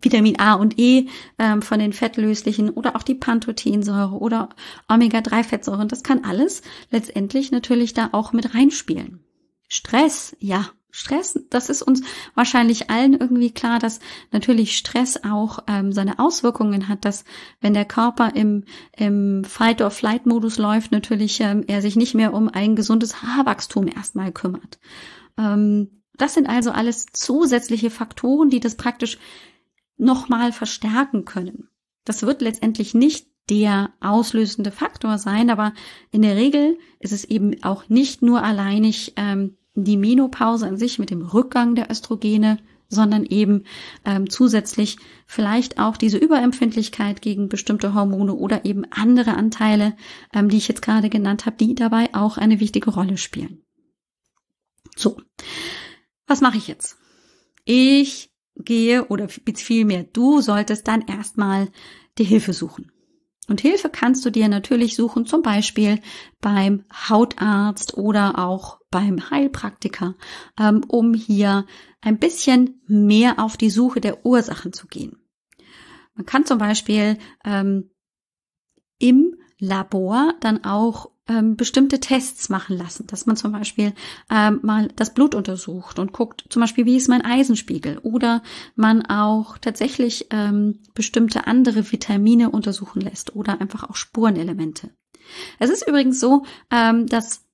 Vitamin 0.00 0.38
A 0.38 0.54
und 0.54 0.78
E 0.78 1.08
ähm, 1.38 1.62
von 1.62 1.78
den 1.78 1.92
fettlöslichen 1.92 2.70
oder 2.70 2.96
auch 2.96 3.02
die 3.02 3.14
Pantothensäure 3.14 4.16
oder 4.18 4.50
Omega-3-Fettsäuren. 4.88 5.88
Das 5.88 6.02
kann 6.02 6.24
alles 6.24 6.62
letztendlich 6.90 7.52
natürlich 7.52 7.94
da 7.94 8.10
auch 8.12 8.32
mit 8.32 8.54
reinspielen. 8.54 9.20
Stress, 9.68 10.36
ja, 10.38 10.66
Stress, 10.96 11.38
das 11.50 11.68
ist 11.68 11.82
uns 11.82 12.00
wahrscheinlich 12.34 12.88
allen 12.88 13.12
irgendwie 13.12 13.50
klar, 13.50 13.78
dass 13.78 14.00
natürlich 14.32 14.78
Stress 14.78 15.20
auch 15.24 15.58
ähm, 15.66 15.92
seine 15.92 16.18
Auswirkungen 16.18 16.88
hat, 16.88 17.04
dass 17.04 17.24
wenn 17.60 17.74
der 17.74 17.84
Körper 17.84 18.34
im, 18.34 18.64
im 18.96 19.44
Fight-or-Flight-Modus 19.44 20.56
läuft, 20.56 20.92
natürlich 20.92 21.40
ähm, 21.40 21.64
er 21.66 21.82
sich 21.82 21.96
nicht 21.96 22.14
mehr 22.14 22.32
um 22.32 22.48
ein 22.48 22.76
gesundes 22.76 23.22
Haarwachstum 23.22 23.88
erstmal 23.88 24.32
kümmert. 24.32 24.78
Ähm, 25.36 25.90
das 26.16 26.32
sind 26.32 26.48
also 26.48 26.70
alles 26.70 27.04
zusätzliche 27.12 27.90
Faktoren, 27.90 28.48
die 28.48 28.60
das 28.60 28.76
praktisch 28.76 29.18
nochmal 29.96 30.52
verstärken 30.52 31.24
können. 31.24 31.68
Das 32.04 32.22
wird 32.22 32.42
letztendlich 32.42 32.94
nicht 32.94 33.26
der 33.48 33.90
auslösende 34.00 34.70
Faktor 34.70 35.18
sein, 35.18 35.50
aber 35.50 35.72
in 36.10 36.22
der 36.22 36.36
Regel 36.36 36.78
ist 37.00 37.12
es 37.12 37.24
eben 37.24 37.62
auch 37.62 37.88
nicht 37.88 38.22
nur 38.22 38.42
alleinig 38.42 39.12
ähm, 39.16 39.56
die 39.74 39.96
Menopause 39.96 40.66
an 40.66 40.76
sich 40.76 40.98
mit 40.98 41.10
dem 41.10 41.22
Rückgang 41.22 41.74
der 41.74 41.90
Östrogene, 41.90 42.58
sondern 42.88 43.24
eben 43.24 43.64
ähm, 44.04 44.30
zusätzlich 44.30 44.96
vielleicht 45.26 45.78
auch 45.78 45.96
diese 45.96 46.18
Überempfindlichkeit 46.18 47.20
gegen 47.20 47.48
bestimmte 47.48 47.94
Hormone 47.94 48.34
oder 48.34 48.64
eben 48.64 48.84
andere 48.90 49.34
Anteile, 49.34 49.96
ähm, 50.32 50.48
die 50.48 50.56
ich 50.56 50.68
jetzt 50.68 50.82
gerade 50.82 51.10
genannt 51.10 51.46
habe, 51.46 51.56
die 51.56 51.74
dabei 51.74 52.14
auch 52.14 52.38
eine 52.38 52.60
wichtige 52.60 52.90
Rolle 52.90 53.16
spielen. 53.16 53.62
So, 54.96 55.20
was 56.26 56.40
mache 56.40 56.56
ich 56.58 56.68
jetzt? 56.68 56.96
Ich 57.64 58.30
gehe 58.58 59.06
oder 59.06 59.28
vielmehr 59.28 60.04
du 60.04 60.40
solltest 60.40 60.88
dann 60.88 61.02
erstmal 61.02 61.68
die 62.18 62.24
Hilfe 62.24 62.52
suchen. 62.52 62.90
Und 63.48 63.60
Hilfe 63.60 63.90
kannst 63.90 64.24
du 64.24 64.30
dir 64.30 64.48
natürlich 64.48 64.96
suchen, 64.96 65.24
zum 65.24 65.42
Beispiel 65.42 66.00
beim 66.40 66.84
Hautarzt 67.08 67.96
oder 67.96 68.38
auch 68.38 68.80
beim 68.90 69.30
Heilpraktiker, 69.30 70.16
ähm, 70.58 70.82
um 70.88 71.14
hier 71.14 71.64
ein 72.00 72.18
bisschen 72.18 72.82
mehr 72.88 73.38
auf 73.38 73.56
die 73.56 73.70
Suche 73.70 74.00
der 74.00 74.26
Ursachen 74.26 74.72
zu 74.72 74.88
gehen. 74.88 75.16
Man 76.14 76.26
kann 76.26 76.44
zum 76.44 76.58
Beispiel 76.58 77.18
ähm, 77.44 77.90
im 78.98 79.36
Labor 79.58 80.34
dann 80.40 80.64
auch 80.64 81.10
ähm, 81.28 81.56
bestimmte 81.56 82.00
Tests 82.00 82.48
machen 82.48 82.76
lassen, 82.76 83.06
dass 83.06 83.26
man 83.26 83.36
zum 83.36 83.52
Beispiel 83.52 83.92
ähm, 84.30 84.60
mal 84.62 84.88
das 84.96 85.12
Blut 85.12 85.34
untersucht 85.34 85.98
und 85.98 86.12
guckt, 86.12 86.44
zum 86.50 86.60
Beispiel, 86.60 86.86
wie 86.86 86.96
ist 86.96 87.08
mein 87.08 87.24
Eisenspiegel 87.24 87.98
oder 87.98 88.42
man 88.74 89.04
auch 89.06 89.58
tatsächlich 89.58 90.26
ähm, 90.30 90.80
bestimmte 90.94 91.46
andere 91.46 91.90
Vitamine 91.90 92.50
untersuchen 92.50 93.00
lässt 93.00 93.34
oder 93.34 93.60
einfach 93.60 93.88
auch 93.88 93.96
Spurenelemente. 93.96 94.90
Es 95.58 95.70
ist 95.70 95.88
übrigens 95.88 96.20
so, 96.20 96.44
ähm, 96.70 97.06
dass 97.06 97.44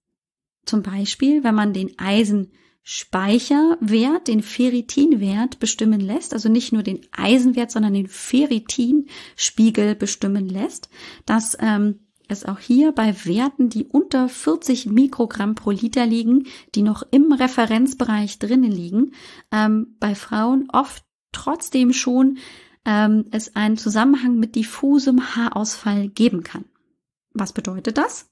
zum 0.64 0.83
Beispiel, 0.83 1.45
wenn 1.45 1.55
man 1.55 1.73
den 1.73 1.99
Eisenspeicherwert, 1.99 4.29
den 4.29 4.43
Ferritinwert 4.43 5.59
bestimmen 5.59 6.00
lässt, 6.00 6.35
also 6.35 6.49
nicht 6.49 6.73
nur 6.73 6.83
den 6.83 7.00
Eisenwert, 7.12 7.71
sondern 7.71 7.95
den 7.95 8.09
Ferritinspiegel 8.09 9.95
bestimmen 9.95 10.49
lässt, 10.49 10.88
dass 11.25 11.57
ähm, 11.59 12.00
es 12.33 12.45
auch 12.45 12.59
hier 12.59 12.93
bei 12.93 13.15
Werten, 13.25 13.69
die 13.69 13.85
unter 13.85 14.29
40 14.29 14.87
Mikrogramm 14.87 15.55
pro 15.55 15.71
Liter 15.71 16.07
liegen, 16.07 16.47
die 16.75 16.83
noch 16.83 17.03
im 17.11 17.33
Referenzbereich 17.33 18.39
drinnen 18.39 18.73
liegen, 18.73 19.12
ähm, 19.53 19.97
bei 20.01 20.15
Frauen 20.15 20.69
oft 20.73 21.05
trotzdem 21.33 21.93
schon 21.93 22.39
ähm, 22.85 23.27
es 23.31 23.55
einen 23.55 23.77
Zusammenhang 23.77 24.39
mit 24.39 24.57
diffusem 24.57 25.37
Haarausfall 25.37 26.09
geben 26.09 26.43
kann. 26.43 26.65
Was 27.33 27.53
bedeutet 27.53 27.99
das? 27.99 28.31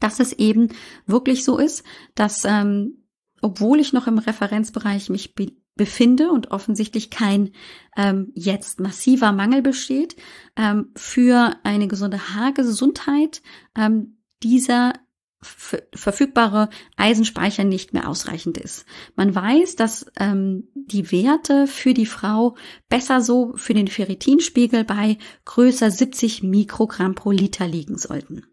Dass 0.00 0.20
es 0.20 0.32
eben 0.32 0.68
wirklich 1.06 1.44
so 1.44 1.58
ist, 1.58 1.84
dass 2.14 2.44
ähm, 2.44 3.04
obwohl 3.42 3.80
ich 3.80 3.92
noch 3.92 4.06
im 4.06 4.18
Referenzbereich 4.18 5.10
mich 5.10 5.34
befinde 5.76 6.30
und 6.30 6.50
offensichtlich 6.50 7.10
kein 7.10 7.52
ähm, 7.96 8.32
jetzt 8.34 8.80
massiver 8.80 9.32
Mangel 9.32 9.62
besteht, 9.62 10.16
ähm, 10.56 10.90
für 10.96 11.56
eine 11.62 11.86
gesunde 11.86 12.34
Haargesundheit 12.34 13.42
ähm, 13.76 14.18
dieser 14.42 14.94
verfügbare 15.42 16.70
Eisenspeicher 16.96 17.62
nicht 17.62 17.92
mehr 17.92 18.08
ausreichend 18.08 18.58
ist. 18.58 18.86
Man 19.16 19.34
weiß, 19.34 19.76
dass 19.76 20.06
ähm, 20.18 20.68
die 20.74 21.12
Werte 21.12 21.66
für 21.66 21.94
die 21.94 22.06
Frau 22.06 22.56
besser 22.88 23.20
so 23.20 23.52
für 23.56 23.74
den 23.74 23.86
Ferritinspiegel 23.86 24.84
bei 24.84 25.18
größer 25.44 25.90
70 25.90 26.42
Mikrogramm 26.42 27.14
pro 27.14 27.30
Liter 27.30 27.68
liegen 27.68 27.98
sollten. 27.98 28.44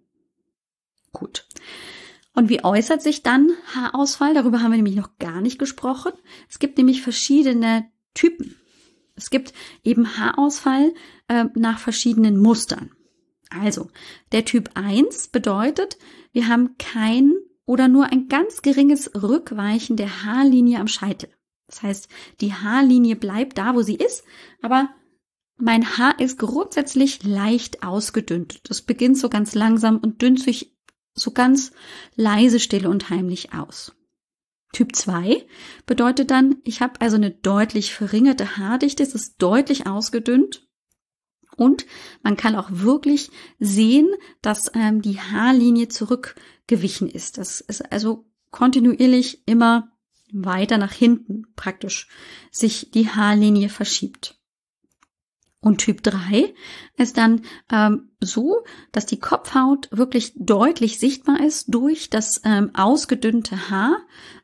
Gut. 1.12 1.48
Und 2.36 2.50
wie 2.50 2.64
äußert 2.64 3.02
sich 3.02 3.22
dann 3.22 3.52
Haarausfall? 3.76 4.34
Darüber 4.34 4.62
haben 4.62 4.72
wir 4.72 4.78
nämlich 4.78 4.96
noch 4.96 5.18
gar 5.20 5.42
nicht 5.42 5.60
gesprochen. 5.60 6.14
Es 6.50 6.60
gibt 6.60 6.78
nämlich 6.78 7.02
verschiedene 7.02 7.86
Typen. 8.14 8.56
Es 9.16 9.30
gibt 9.30 9.54
eben 9.84 10.18
Haarausfall 10.18 10.94
äh, 11.28 11.46
nach 11.56 11.80
verschiedenen 11.80 12.38
Mustern. 12.38 12.92
Also, 13.50 13.90
der 14.32 14.46
Typ 14.46 14.72
1 14.74 15.28
bedeutet, 15.28 15.98
wir 16.32 16.48
haben 16.48 16.76
kein 16.80 17.34
oder 17.66 17.88
nur 17.88 18.06
ein 18.06 18.28
ganz 18.28 18.64
geringes 18.64 19.12
Rückweichen 19.14 19.96
der 19.96 20.26
Haarlinie 20.26 20.80
am 20.80 20.88
Scheitel. 20.88 21.30
Das 21.68 21.84
heißt, 21.84 22.10
die 22.42 22.54
Haarlinie 22.54 23.16
bleibt 23.16 23.58
da, 23.58 23.76
wo 23.76 23.82
sie 23.84 23.96
ist, 23.96 24.24
aber 24.62 24.90
mein 25.58 25.98
Haar 25.98 26.20
ist 26.20 26.40
grundsätzlich 26.40 27.24
leicht 27.24 27.84
ausgedünnt. 27.84 28.62
Das 28.70 28.82
beginnt 28.82 29.18
so 29.18 29.30
ganz 29.30 29.54
langsam 29.54 29.98
und 29.98 30.22
dünnt 30.22 30.42
sich 30.42 30.73
so 31.14 31.32
ganz 31.32 31.72
leise, 32.16 32.60
still 32.60 32.88
und 32.88 33.10
heimlich 33.10 33.54
aus. 33.54 33.94
Typ 34.74 34.96
2 34.96 35.46
bedeutet 35.86 36.32
dann, 36.32 36.58
ich 36.64 36.82
habe 36.82 37.00
also 37.00 37.16
eine 37.16 37.30
deutlich 37.30 37.94
verringerte 37.94 38.58
Haardichte, 38.58 39.04
es 39.04 39.14
ist 39.14 39.36
deutlich 39.38 39.86
ausgedünnt 39.86 40.68
und 41.56 41.86
man 42.24 42.38
kann 42.38 42.56
auch 42.56 42.70
wirklich 42.72 43.30
sehen, 43.60 44.10
dass 44.42 44.72
ähm, 44.74 45.02
die 45.04 45.20
Haarlinie 45.20 45.90
zurückgewichen 45.90 47.08
ist. 47.08 47.38
Das 47.38 47.62
ist 47.62 47.92
also 47.92 48.26
kontinuierlich 48.50 49.48
immer 49.48 49.92
weiter 50.32 50.80
nach 50.80 50.92
hinten 50.92 51.46
praktisch 51.56 52.08
sich 52.52 52.90
die 52.92 53.10
Haarlinie 53.10 53.70
verschiebt. 53.70 54.40
Und 55.64 55.78
Typ 55.78 56.04
3 56.04 56.54
ist 56.98 57.18
dann 57.18 57.42
ähm, 57.72 58.10
so, 58.20 58.66
dass 58.92 59.06
die 59.06 59.20
Kopfhaut 59.20 59.88
wirklich 59.92 60.34
deutlich 60.36 61.00
sichtbar 61.00 61.40
ist 61.40 61.74
durch 61.74 62.10
das 62.10 62.42
ähm, 62.44 62.72
ausgedünnte 62.74 63.70
Haar. 63.70 63.96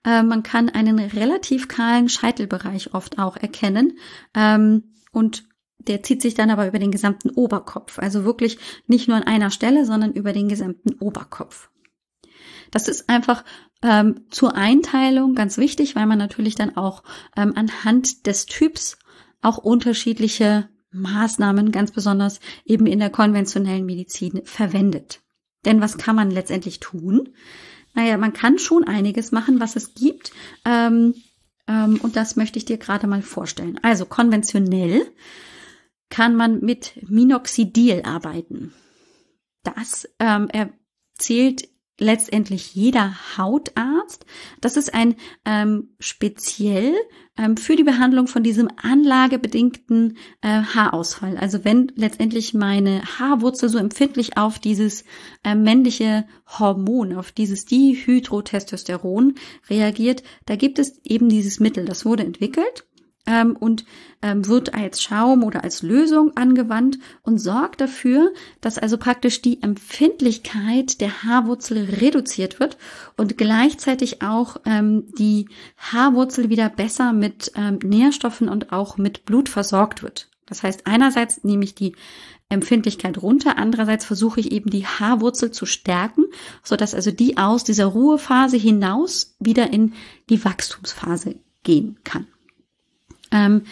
Äh, 0.06 0.24
man 0.24 0.44
kann 0.44 0.70
einen 0.70 0.98
relativ 0.98 1.68
kahlen 1.68 2.08
Scheitelbereich 2.08 2.94
oft 2.94 3.20
auch 3.20 3.36
erkennen. 3.36 3.98
Ähm, 4.34 4.94
und 5.12 5.44
der 5.80 6.04
zieht 6.04 6.22
sich 6.22 6.36
dann 6.36 6.52
aber 6.52 6.68
über 6.68 6.80
den 6.80 6.92
gesamten 6.92 7.32
Oberkopf. 7.32 8.00
Also 8.00 8.24
wirklich 8.24 8.58
nicht 8.88 9.10
nur 9.10 9.18
an 9.18 9.24
einer 9.24 9.52
Stelle, 9.52 9.86
sondern 9.86 10.14
über 10.14 10.32
den 10.32 10.48
gesamten 10.48 10.94
Oberkopf. 11.02 11.70
Das 12.72 12.88
ist 12.88 13.10
einfach 13.10 13.44
ähm, 13.84 14.22
zur 14.30 14.56
Einteilung 14.56 15.36
ganz 15.36 15.58
wichtig, 15.58 15.98
weil 15.98 16.06
man 16.06 16.18
natürlich 16.18 16.56
dann 16.56 16.78
auch 16.78 17.04
ähm, 17.36 17.52
anhand 17.58 18.26
des 18.26 18.46
Typs 18.46 18.98
auch 19.42 19.58
unterschiedliche 19.58 20.70
Maßnahmen, 20.92 21.72
ganz 21.72 21.92
besonders 21.92 22.40
eben 22.66 22.86
in 22.86 23.00
der 23.00 23.10
konventionellen 23.10 23.86
Medizin, 23.86 24.42
verwendet. 24.44 25.22
Denn 25.66 25.82
was 25.82 25.98
kann 25.98 26.16
man 26.16 26.32
letztendlich 26.32 26.80
tun? 26.80 27.30
Naja, 27.94 28.18
man 28.18 28.34
kann 28.34 28.60
schon 28.60 28.86
einiges 28.86 29.32
machen, 29.32 29.60
was 29.60 29.76
es 29.76 29.94
gibt. 29.94 30.32
Ähm, 30.66 31.16
ähm, 31.68 32.00
und 32.02 32.16
das 32.16 32.36
möchte 32.36 32.58
ich 32.58 32.66
dir 32.66 32.78
gerade 32.78 33.08
mal 33.08 33.22
vorstellen. 33.22 33.80
Also 33.84 34.06
konventionell 34.06 35.06
kann 36.10 36.36
man 36.36 36.62
mit 36.62 36.94
Minoxidil 37.08 38.02
arbeiten. 38.04 38.74
Das 39.64 40.08
ähm, 40.20 40.50
erzählt 40.50 41.68
letztendlich 42.00 42.76
jeder 42.76 43.16
Hautarzt. 43.38 44.26
Das 44.62 44.78
ist 44.78 44.94
ein 44.94 45.16
ähm, 45.46 45.90
speziell 46.00 46.96
ähm, 47.38 47.58
für 47.58 47.76
die 47.76 47.84
Behandlung 47.84 48.28
von 48.28 48.44
diesem 48.44 48.70
anlagebedingten 48.76 50.18
äh, 50.42 50.48
Haarausfall. 50.48 51.38
Also 51.38 51.64
wenn 51.64 51.92
letztendlich 51.96 52.54
meine 52.54 53.02
Haarwurzel 53.04 53.70
so 53.70 53.78
empfindlich 53.78 54.38
auf 54.38 54.60
dieses 54.60 55.06
äh, 55.44 55.56
männliche 55.56 56.26
Hormon, 56.48 57.16
auf 57.16 57.32
dieses 57.32 57.66
Dihydrotestosteron 57.66 59.36
reagiert, 59.70 60.24
da 60.46 60.56
gibt 60.56 60.80
es 60.80 61.00
eben 61.04 61.30
dieses 61.30 61.60
Mittel. 61.60 61.86
Das 61.86 62.06
wurde 62.06 62.24
entwickelt 62.24 62.86
ähm, 63.30 63.56
und 63.56 63.86
ähm, 64.22 64.48
wird 64.48 64.74
als 64.74 65.02
Schaum 65.02 65.44
oder 65.44 65.64
als 65.64 65.84
Lösung 65.84 66.36
angewandt 66.36 66.98
und 67.22 67.38
sorgt 67.38 67.80
dafür, 67.80 68.34
dass 68.60 68.78
also 68.78 68.98
praktisch 68.98 69.42
die 69.42 69.62
Empfindlichkeit 69.62 71.00
der 71.00 71.24
Haarwurzel 71.24 71.86
reduziert 72.02 72.60
wird 72.60 72.78
und 73.16 73.38
gleichzeitig 73.38 74.22
auch 74.22 74.58
ähm, 74.66 75.06
die 75.18 75.48
Haarwurzel 75.78 76.50
wieder 76.50 76.70
besser 76.70 77.14
mit 77.14 77.52
ähm, 77.56 77.80
Nährstoffen 77.84 78.50
und 78.50 78.74
auch 78.74 78.98
mit 78.98 79.24
Blut 79.26 79.48
versorgt 79.48 80.04
wird. 80.04 80.28
Das 80.48 80.64
heißt, 80.64 80.88
einerseits 80.88 81.44
nehme 81.44 81.64
ich 81.64 81.76
die 81.76 81.96
Empfindlichkeit 82.52 83.22
runter, 83.22 83.60
andererseits 83.60 84.06
versuche 84.06 84.40
ich 84.40 84.52
eben 84.52 84.72
die 84.72 84.88
Haarwurzel 84.88 85.52
zu 85.52 85.68
stärken, 85.68 86.26
so 86.64 86.76
dass 86.76 86.96
also 86.96 87.12
die 87.12 87.38
aus 87.38 87.64
dieser 87.64 87.86
Ruhephase 87.86 88.58
hinaus 88.58 89.36
wieder 89.40 89.72
in 89.72 89.94
die 90.32 90.44
Wachstumsphase 90.44 91.36
gehen 91.62 92.00
kann. 92.04 92.26
Ähm, 93.32 93.64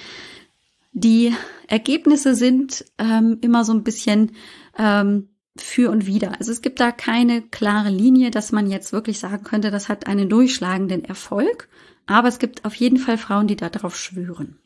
die 0.94 1.34
Ergebnisse 1.68 2.34
sind 2.36 2.86
ähm, 2.98 3.38
immer 3.42 3.64
so 3.64 3.74
ein 3.74 3.84
bisschen 3.84 4.32
ähm, 4.78 5.30
für 5.58 5.92
und 5.92 6.06
wieder. 6.06 6.38
Also 6.40 6.52
es 6.52 6.62
gibt 6.62 6.80
da 6.80 6.92
keine 6.92 7.42
klare 7.42 7.90
Linie, 7.90 8.32
dass 8.32 8.52
man 8.52 8.70
jetzt 8.70 8.94
wirklich 8.94 9.20
sagen 9.20 9.44
könnte, 9.44 9.72
das 9.72 9.90
hat 9.90 10.08
einen 10.08 10.30
durchschlagenden 10.30 11.04
Erfolg. 11.04 11.70
Aber 12.06 12.28
es 12.28 12.40
gibt 12.40 12.66
auf 12.66 12.74
jeden 12.76 12.98
Fall 12.98 13.18
Frauen, 13.18 13.48
die 13.48 13.56
darauf 13.56 13.98
schwören. 13.98 14.58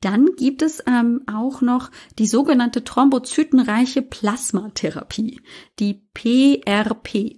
Dann 0.00 0.36
gibt 0.36 0.62
es 0.62 0.82
ähm, 0.86 1.22
auch 1.26 1.62
noch 1.62 1.90
die 2.18 2.26
sogenannte 2.26 2.84
thrombozytenreiche 2.84 4.02
Plasmatherapie, 4.02 5.40
die 5.78 6.02
PRP. 6.14 7.36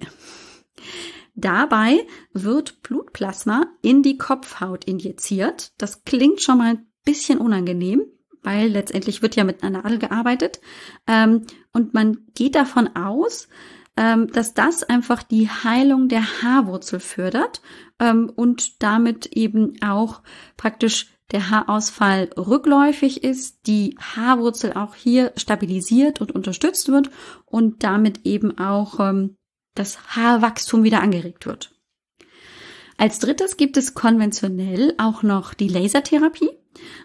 Dabei 1.41 2.05
wird 2.33 2.83
Blutplasma 2.83 3.67
in 3.81 4.03
die 4.03 4.19
Kopfhaut 4.19 4.85
injiziert. 4.87 5.73
Das 5.79 6.03
klingt 6.03 6.43
schon 6.43 6.59
mal 6.59 6.71
ein 6.71 6.87
bisschen 7.05 7.39
unangenehm, 7.39 8.03
weil 8.43 8.67
letztendlich 8.67 9.23
wird 9.23 9.37
ja 9.37 9.45
mit 9.45 9.63
einer 9.63 9.83
Nadel 9.83 9.99
gearbeitet. 10.01 10.61
Ähm, 11.07 11.47
und 11.73 11.95
man 11.95 12.27
geht 12.35 12.57
davon 12.57 12.97
aus, 12.97 13.47
ähm, 13.97 14.27
dass 14.33 14.53
das 14.53 14.83
einfach 14.83 15.23
die 15.23 15.49
Heilung 15.49 16.09
der 16.09 16.43
Haarwurzel 16.43 16.99
fördert 16.99 17.63
ähm, 18.01 18.33
und 18.35 18.83
damit 18.83 19.27
eben 19.27 19.81
auch 19.81 20.23
praktisch 20.57 21.07
der 21.31 21.51
Haarausfall 21.51 22.31
rückläufig 22.37 23.23
ist, 23.23 23.69
die 23.69 23.97
Haarwurzel 24.01 24.73
auch 24.73 24.97
hier 24.97 25.33
stabilisiert 25.37 26.21
und 26.21 26.33
unterstützt 26.33 26.89
wird 26.89 27.11
und 27.47 27.85
damit 27.85 28.27
eben 28.27 28.59
auch 28.59 28.99
das 29.79 30.17
Haarwachstum 30.17 30.83
wieder 30.83 31.01
angeregt 31.01 31.47
wird. 31.47 31.73
Als 32.97 33.21
drittes 33.21 33.57
gibt 33.57 33.77
es 33.77 33.95
konventionell 33.95 34.95
auch 34.99 35.23
noch 35.23 35.55
die 35.55 35.69
Lasertherapie. 35.69 36.51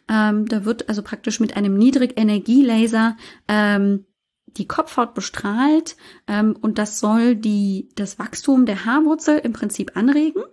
Ähm, 0.10 0.48
da 0.48 0.66
wird 0.66 0.90
also 0.90 1.04
praktisch 1.04 1.40
mit 1.40 1.56
einem 1.56 1.78
Niedrigenergielaser 1.78 3.16
ähm, 3.48 4.06
die 4.48 4.68
Kopfhaut 4.68 5.14
bestrahlt 5.14 5.96
ähm, 6.28 6.56
und 6.60 6.78
das 6.78 7.00
soll 7.00 7.36
die, 7.36 7.90
das 7.96 8.20
Wachstum 8.20 8.66
der 8.66 8.86
Haarwurzel 8.86 9.40
im 9.40 9.54
Prinzip 9.54 9.96
anregen 9.96 10.44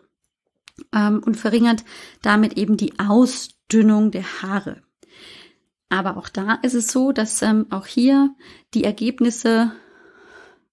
ähm, 0.94 1.22
und 1.24 1.36
verringert 1.36 1.84
damit 2.22 2.56
eben 2.56 2.76
die 2.76 2.98
Ausdünnung 2.98 4.10
der 4.10 4.42
Haare. 4.42 4.82
Aber 5.88 6.16
auch 6.16 6.28
da 6.28 6.54
ist 6.62 6.74
es 6.74 6.92
so, 6.92 7.12
dass 7.12 7.42
ähm, 7.42 7.66
auch 7.70 7.86
hier 7.86 8.34
die 8.74 8.84
Ergebnisse 8.84 9.72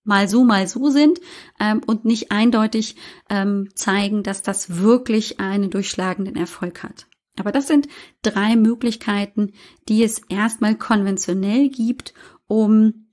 mal 0.08 0.28
so, 0.28 0.44
mal 0.44 0.68
so 0.68 0.90
sind 0.90 1.20
ähm, 1.60 1.82
und 1.86 2.06
nicht 2.06 2.32
eindeutig 2.32 2.96
ähm, 3.30 3.70
zeigen, 3.76 4.24
dass 4.24 4.42
das 4.42 4.78
wirklich 4.82 5.40
einen 5.40 5.70
durchschlagenden 5.70 6.36
Erfolg 6.36 6.84
hat. 6.84 7.08
Aber 7.38 7.52
das 7.52 7.68
sind 7.68 7.88
drei 8.24 8.56
Möglichkeiten, 8.56 9.54
die 9.88 10.04
es 10.04 10.20
erstmal 10.30 10.76
konventionell 10.76 11.70
gibt, 11.70 12.14
um 12.48 13.08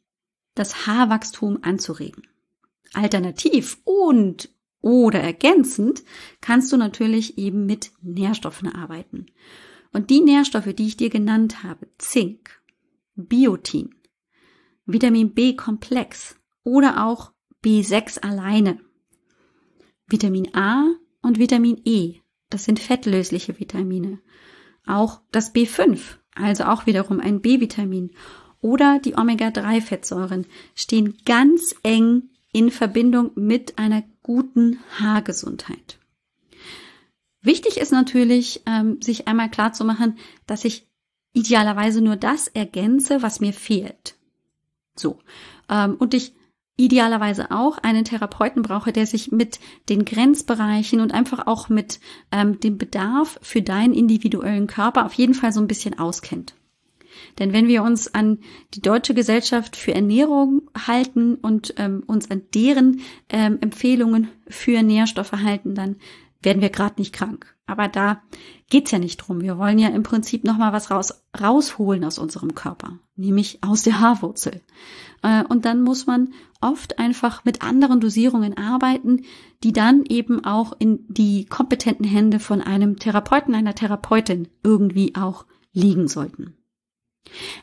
das 0.54 0.86
Haarwachstum 0.86 1.58
anzuregen. 1.62 2.22
Alternativ 2.94 3.78
und 3.84 4.48
oder 4.80 5.20
ergänzend 5.20 6.04
kannst 6.40 6.72
du 6.72 6.76
natürlich 6.76 7.38
eben 7.38 7.66
mit 7.66 7.90
Nährstoffen 8.02 8.68
arbeiten. 8.68 9.26
Und 9.92 10.10
die 10.10 10.20
Nährstoffe, 10.20 10.74
die 10.74 10.86
ich 10.86 10.96
dir 10.96 11.10
genannt 11.10 11.62
habe, 11.62 11.88
Zink, 11.98 12.60
Biotin, 13.14 13.94
Vitamin 14.86 15.32
B-Komplex, 15.32 16.36
oder 16.64 17.06
auch 17.06 17.32
B6 17.62 18.20
alleine. 18.22 18.80
Vitamin 20.06 20.54
A 20.54 20.86
und 21.22 21.38
Vitamin 21.38 21.80
E, 21.84 22.16
das 22.50 22.64
sind 22.64 22.78
fettlösliche 22.78 23.58
Vitamine. 23.58 24.20
Auch 24.86 25.20
das 25.30 25.54
B5, 25.54 26.00
also 26.34 26.64
auch 26.64 26.86
wiederum 26.86 27.20
ein 27.20 27.40
B-Vitamin 27.40 28.10
oder 28.60 28.98
die 28.98 29.14
Omega-3-Fettsäuren 29.14 30.46
stehen 30.74 31.16
ganz 31.24 31.74
eng 31.82 32.30
in 32.52 32.70
Verbindung 32.70 33.30
mit 33.34 33.78
einer 33.78 34.04
guten 34.22 34.78
Haargesundheit. 34.98 35.98
Wichtig 37.42 37.76
ist 37.76 37.92
natürlich, 37.92 38.62
ähm, 38.64 39.02
sich 39.02 39.28
einmal 39.28 39.50
klar 39.50 39.74
zu 39.74 39.84
machen, 39.84 40.18
dass 40.46 40.64
ich 40.64 40.88
idealerweise 41.34 42.00
nur 42.00 42.16
das 42.16 42.48
ergänze, 42.48 43.22
was 43.22 43.40
mir 43.40 43.52
fehlt. 43.52 44.16
So. 44.96 45.18
Ähm, 45.68 45.96
und 45.96 46.14
ich 46.14 46.34
idealerweise 46.76 47.50
auch 47.50 47.78
einen 47.78 48.04
Therapeuten 48.04 48.62
brauche, 48.62 48.92
der 48.92 49.06
sich 49.06 49.30
mit 49.30 49.60
den 49.88 50.04
Grenzbereichen 50.04 51.00
und 51.00 51.12
einfach 51.12 51.46
auch 51.46 51.68
mit 51.68 52.00
ähm, 52.32 52.58
dem 52.60 52.78
Bedarf 52.78 53.38
für 53.42 53.62
deinen 53.62 53.94
individuellen 53.94 54.66
Körper 54.66 55.06
auf 55.06 55.14
jeden 55.14 55.34
Fall 55.34 55.52
so 55.52 55.60
ein 55.60 55.68
bisschen 55.68 55.98
auskennt. 55.98 56.54
Denn 57.38 57.52
wenn 57.52 57.68
wir 57.68 57.82
uns 57.82 58.12
an 58.12 58.38
die 58.74 58.82
Deutsche 58.82 59.14
Gesellschaft 59.14 59.76
für 59.76 59.94
Ernährung 59.94 60.62
halten 60.76 61.36
und 61.36 61.74
ähm, 61.76 62.02
uns 62.06 62.30
an 62.30 62.42
deren 62.54 63.00
ähm, 63.28 63.58
Empfehlungen 63.60 64.28
für 64.48 64.82
Nährstoffe 64.82 65.32
halten, 65.32 65.74
dann 65.74 65.96
werden 66.42 66.60
wir 66.60 66.70
gerade 66.70 66.96
nicht 66.98 67.14
krank. 67.14 67.54
Aber 67.66 67.88
da 67.88 68.22
geht's 68.68 68.90
ja 68.90 68.98
nicht 68.98 69.16
drum. 69.16 69.40
Wir 69.40 69.58
wollen 69.58 69.78
ja 69.78 69.88
im 69.88 70.02
Prinzip 70.02 70.44
noch 70.44 70.58
mal 70.58 70.72
was 70.72 70.90
raus, 70.90 71.24
rausholen 71.40 72.04
aus 72.04 72.18
unserem 72.18 72.54
Körper, 72.54 72.98
nämlich 73.16 73.60
aus 73.62 73.82
der 73.82 74.00
Haarwurzel. 74.00 74.60
Äh, 75.22 75.44
und 75.44 75.64
dann 75.64 75.82
muss 75.82 76.06
man 76.06 76.34
oft 76.64 76.98
einfach 76.98 77.44
mit 77.44 77.62
anderen 77.62 78.00
Dosierungen 78.00 78.56
arbeiten, 78.56 79.22
die 79.62 79.72
dann 79.72 80.04
eben 80.08 80.44
auch 80.44 80.72
in 80.78 81.04
die 81.08 81.44
kompetenten 81.44 82.06
Hände 82.06 82.40
von 82.40 82.60
einem 82.60 82.98
Therapeuten, 82.98 83.54
einer 83.54 83.74
Therapeutin 83.74 84.48
irgendwie 84.62 85.14
auch 85.14 85.46
liegen 85.72 86.08
sollten. 86.08 86.56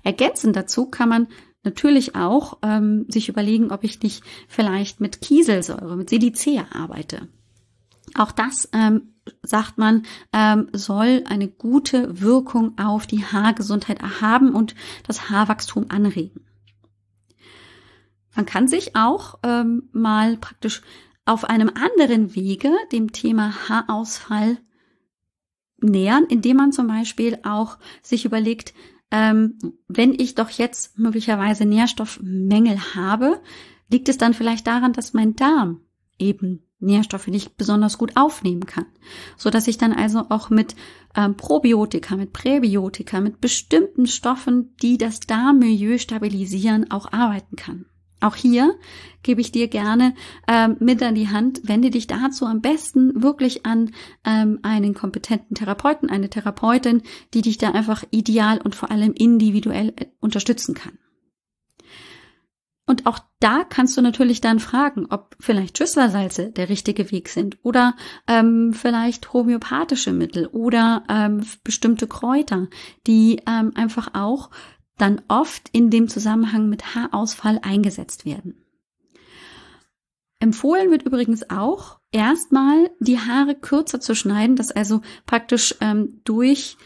Ergänzend 0.03 0.55
dazu 0.55 0.85
kann 0.87 1.09
man 1.09 1.27
natürlich 1.63 2.15
auch 2.15 2.59
ähm, 2.61 3.05
sich 3.09 3.29
überlegen, 3.29 3.71
ob 3.71 3.83
ich 3.83 4.01
nicht 4.01 4.23
vielleicht 4.47 4.99
mit 5.01 5.21
Kieselsäure, 5.21 5.95
mit 5.95 6.09
Silicea 6.09 6.67
arbeite. 6.71 7.27
Auch 8.15 8.31
das 8.31 8.69
ähm, 8.73 9.13
sagt 9.43 9.77
man, 9.77 10.03
ähm, 10.33 10.69
soll 10.73 11.23
eine 11.27 11.47
gute 11.47 12.21
Wirkung 12.21 12.77
auf 12.77 13.07
die 13.07 13.23
Haargesundheit 13.23 14.01
haben 14.21 14.53
und 14.53 14.75
das 15.07 15.29
Haarwachstum 15.29 15.85
anregen. 15.89 16.45
Man 18.35 18.45
kann 18.45 18.67
sich 18.67 18.95
auch 18.95 19.39
ähm, 19.43 19.89
mal 19.91 20.37
praktisch 20.37 20.81
auf 21.25 21.45
einem 21.45 21.69
anderen 21.69 22.35
Wege 22.35 22.71
dem 22.91 23.11
Thema 23.11 23.69
Haarausfall 23.69 24.57
nähern, 25.81 26.25
indem 26.25 26.57
man 26.57 26.71
zum 26.71 26.87
Beispiel 26.87 27.39
auch 27.43 27.77
sich 28.01 28.25
überlegt, 28.25 28.73
ähm, 29.11 29.57
wenn 29.87 30.13
ich 30.13 30.35
doch 30.35 30.49
jetzt 30.49 30.97
möglicherweise 30.97 31.65
Nährstoffmängel 31.65 32.95
habe, 32.95 33.41
liegt 33.89 34.07
es 34.07 34.17
dann 34.17 34.33
vielleicht 34.33 34.67
daran, 34.67 34.93
dass 34.93 35.13
mein 35.13 35.35
Darm 35.35 35.81
eben 36.17 36.63
Nährstoffe 36.79 37.27
nicht 37.27 37.57
besonders 37.57 37.97
gut 37.97 38.13
aufnehmen 38.15 38.65
kann, 38.65 38.85
so 39.37 39.49
dass 39.49 39.67
ich 39.67 39.77
dann 39.77 39.93
also 39.93 40.25
auch 40.29 40.49
mit 40.49 40.75
ähm, 41.15 41.35
Probiotika, 41.35 42.15
mit 42.15 42.33
Präbiotika, 42.33 43.21
mit 43.21 43.41
bestimmten 43.41 44.07
Stoffen, 44.07 44.75
die 44.81 44.97
das 44.97 45.19
Darmmilieu 45.19 45.97
stabilisieren, 45.97 46.89
auch 46.89 47.11
arbeiten 47.11 47.55
kann. 47.55 47.85
Auch 48.21 48.35
hier 48.35 48.75
gebe 49.23 49.41
ich 49.41 49.51
dir 49.51 49.67
gerne 49.67 50.13
ähm, 50.47 50.77
mit 50.79 51.01
an 51.03 51.15
die 51.15 51.29
Hand. 51.29 51.61
Wende 51.67 51.89
dich 51.89 52.07
dazu 52.07 52.45
am 52.45 52.61
besten 52.61 53.21
wirklich 53.21 53.65
an 53.65 53.91
ähm, 54.23 54.59
einen 54.61 54.93
kompetenten 54.93 55.55
Therapeuten, 55.55 56.09
eine 56.09 56.29
Therapeutin, 56.29 57.01
die 57.33 57.41
dich 57.41 57.57
da 57.57 57.71
einfach 57.71 58.03
ideal 58.11 58.59
und 58.61 58.75
vor 58.75 58.91
allem 58.91 59.13
individuell 59.13 59.93
äh, 59.95 60.05
unterstützen 60.19 60.75
kann. 60.75 60.97
Und 62.87 63.05
auch 63.05 63.19
da 63.39 63.63
kannst 63.63 63.95
du 63.95 64.01
natürlich 64.01 64.41
dann 64.41 64.59
fragen, 64.59 65.07
ob 65.09 65.35
vielleicht 65.39 65.77
Schüsslersalze 65.77 66.51
der 66.51 66.67
richtige 66.67 67.09
Weg 67.11 67.29
sind 67.29 67.57
oder 67.63 67.95
ähm, 68.27 68.73
vielleicht 68.73 69.33
homöopathische 69.33 70.11
Mittel 70.11 70.47
oder 70.47 71.03
ähm, 71.07 71.45
bestimmte 71.63 72.07
Kräuter, 72.07 72.67
die 73.07 73.39
ähm, 73.47 73.71
einfach 73.75 74.13
auch 74.13 74.49
dann 75.01 75.21
oft 75.27 75.69
in 75.71 75.89
dem 75.89 76.07
Zusammenhang 76.07 76.69
mit 76.69 76.95
Haarausfall 76.95 77.59
eingesetzt 77.63 78.25
werden. 78.25 78.63
Empfohlen 80.39 80.89
wird 80.89 81.03
übrigens 81.03 81.49
auch, 81.49 81.99
erstmal 82.11 82.89
die 82.99 83.19
Haare 83.19 83.55
kürzer 83.55 83.99
zu 83.99 84.15
schneiden, 84.15 84.55
dass 84.55 84.71
also 84.71 85.01
praktisch 85.25 85.75
ähm, 85.81 86.21
durch 86.23 86.77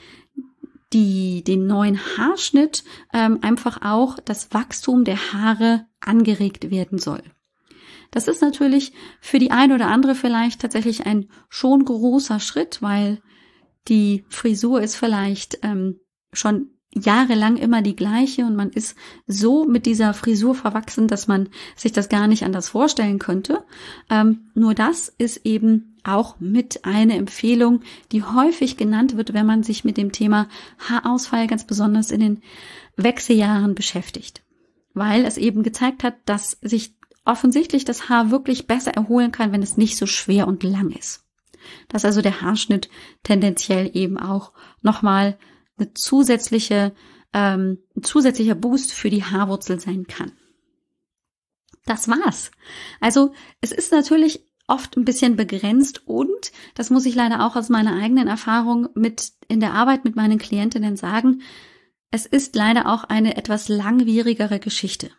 die, 0.94 1.44
den 1.44 1.66
neuen 1.66 2.00
Haarschnitt 2.00 2.84
ähm, 3.14 3.40
einfach 3.42 3.82
auch 3.82 4.20
das 4.20 4.54
Wachstum 4.54 5.04
der 5.04 5.34
Haare 5.34 5.88
angeregt 6.00 6.70
werden 6.70 7.00
soll. 7.00 7.24
Das 8.12 8.28
ist 8.28 8.42
natürlich 8.42 8.94
für 9.20 9.40
die 9.40 9.52
eine 9.52 9.76
oder 9.76 9.88
andere 9.88 10.16
vielleicht 10.16 10.62
tatsächlich 10.62 11.06
ein 11.06 11.30
schon 11.50 11.84
großer 11.84 12.40
Schritt, 12.40 12.82
weil 12.82 13.22
die 13.88 14.26
Frisur 14.30 14.82
ist 14.82 14.96
vielleicht 14.96 15.60
ähm, 15.64 16.00
schon 16.32 16.75
jahrelang 16.96 17.58
immer 17.58 17.82
die 17.82 17.96
gleiche 17.96 18.46
und 18.46 18.56
man 18.56 18.70
ist 18.70 18.96
so 19.28 19.66
mit 19.66 19.86
dieser 19.86 20.14
Frisur 20.14 20.56
verwachsen, 20.56 21.08
dass 21.08 21.28
man 21.28 21.50
sich 21.76 21.92
das 21.92 22.10
gar 22.10 22.28
nicht 22.28 22.44
anders 22.44 22.70
vorstellen 22.70 23.20
könnte. 23.20 23.64
Ähm, 24.10 24.48
nur 24.54 24.74
das 24.74 25.10
ist 25.10 25.46
eben 25.46 25.98
auch 26.04 26.40
mit 26.40 26.86
eine 26.86 27.16
Empfehlung, 27.16 27.82
die 28.12 28.24
häufig 28.24 28.78
genannt 28.78 29.18
wird, 29.18 29.34
wenn 29.34 29.46
man 29.46 29.64
sich 29.64 29.84
mit 29.84 29.98
dem 29.98 30.12
Thema 30.12 30.48
Haarausfall 30.80 31.48
ganz 31.48 31.66
besonders 31.66 32.12
in 32.12 32.22
den 32.22 32.42
Wechseljahren 32.96 33.76
beschäftigt. 33.76 34.44
Weil 34.94 35.26
es 35.26 35.38
eben 35.38 35.64
gezeigt 35.64 36.04
hat, 36.04 36.16
dass 36.26 36.52
sich 36.62 36.96
offensichtlich 37.26 37.84
das 37.84 38.08
Haar 38.08 38.32
wirklich 38.32 38.68
besser 38.68 38.92
erholen 38.92 39.32
kann, 39.32 39.52
wenn 39.52 39.64
es 39.64 39.78
nicht 39.78 39.98
so 39.98 40.06
schwer 40.06 40.48
und 40.48 40.64
lang 40.64 40.92
ist. 40.92 41.26
Dass 41.90 42.06
also 42.06 42.22
der 42.22 42.42
Haarschnitt 42.42 42.90
tendenziell 43.24 43.90
eben 43.94 44.18
auch 44.18 44.52
nochmal 44.82 45.38
eine 45.78 45.94
zusätzliche, 45.94 46.94
ähm, 47.34 47.80
ein 47.96 48.04
zusätzlicher 48.04 48.56
Boost 48.56 48.94
für 48.94 49.10
die 49.10 49.24
Haarwurzel 49.24 49.80
sein 49.80 50.08
kann. 50.08 50.32
Das 51.86 52.08
war's. 52.08 52.52
Also 53.00 53.34
es 53.62 53.72
ist 53.72 53.92
natürlich 53.92 54.46
oft 54.68 54.98
ein 54.98 55.06
bisschen 55.06 55.36
begrenzt 55.36 56.08
und, 56.08 56.52
das 56.74 56.90
muss 56.90 57.06
ich 57.06 57.16
leider 57.16 57.46
auch 57.46 57.56
aus 57.56 57.70
meiner 57.70 57.96
eigenen 58.02 58.28
Erfahrung 58.28 58.90
mit 58.96 59.34
in 59.48 59.60
der 59.60 59.74
Arbeit 59.74 60.06
mit 60.06 60.16
meinen 60.16 60.40
Klientinnen 60.40 60.96
sagen, 60.96 61.42
es 62.10 62.26
ist 62.26 62.56
leider 62.56 62.92
auch 62.92 63.04
eine 63.04 63.38
etwas 63.38 63.70
langwierigere 63.70 64.60
Geschichte. 64.60 65.12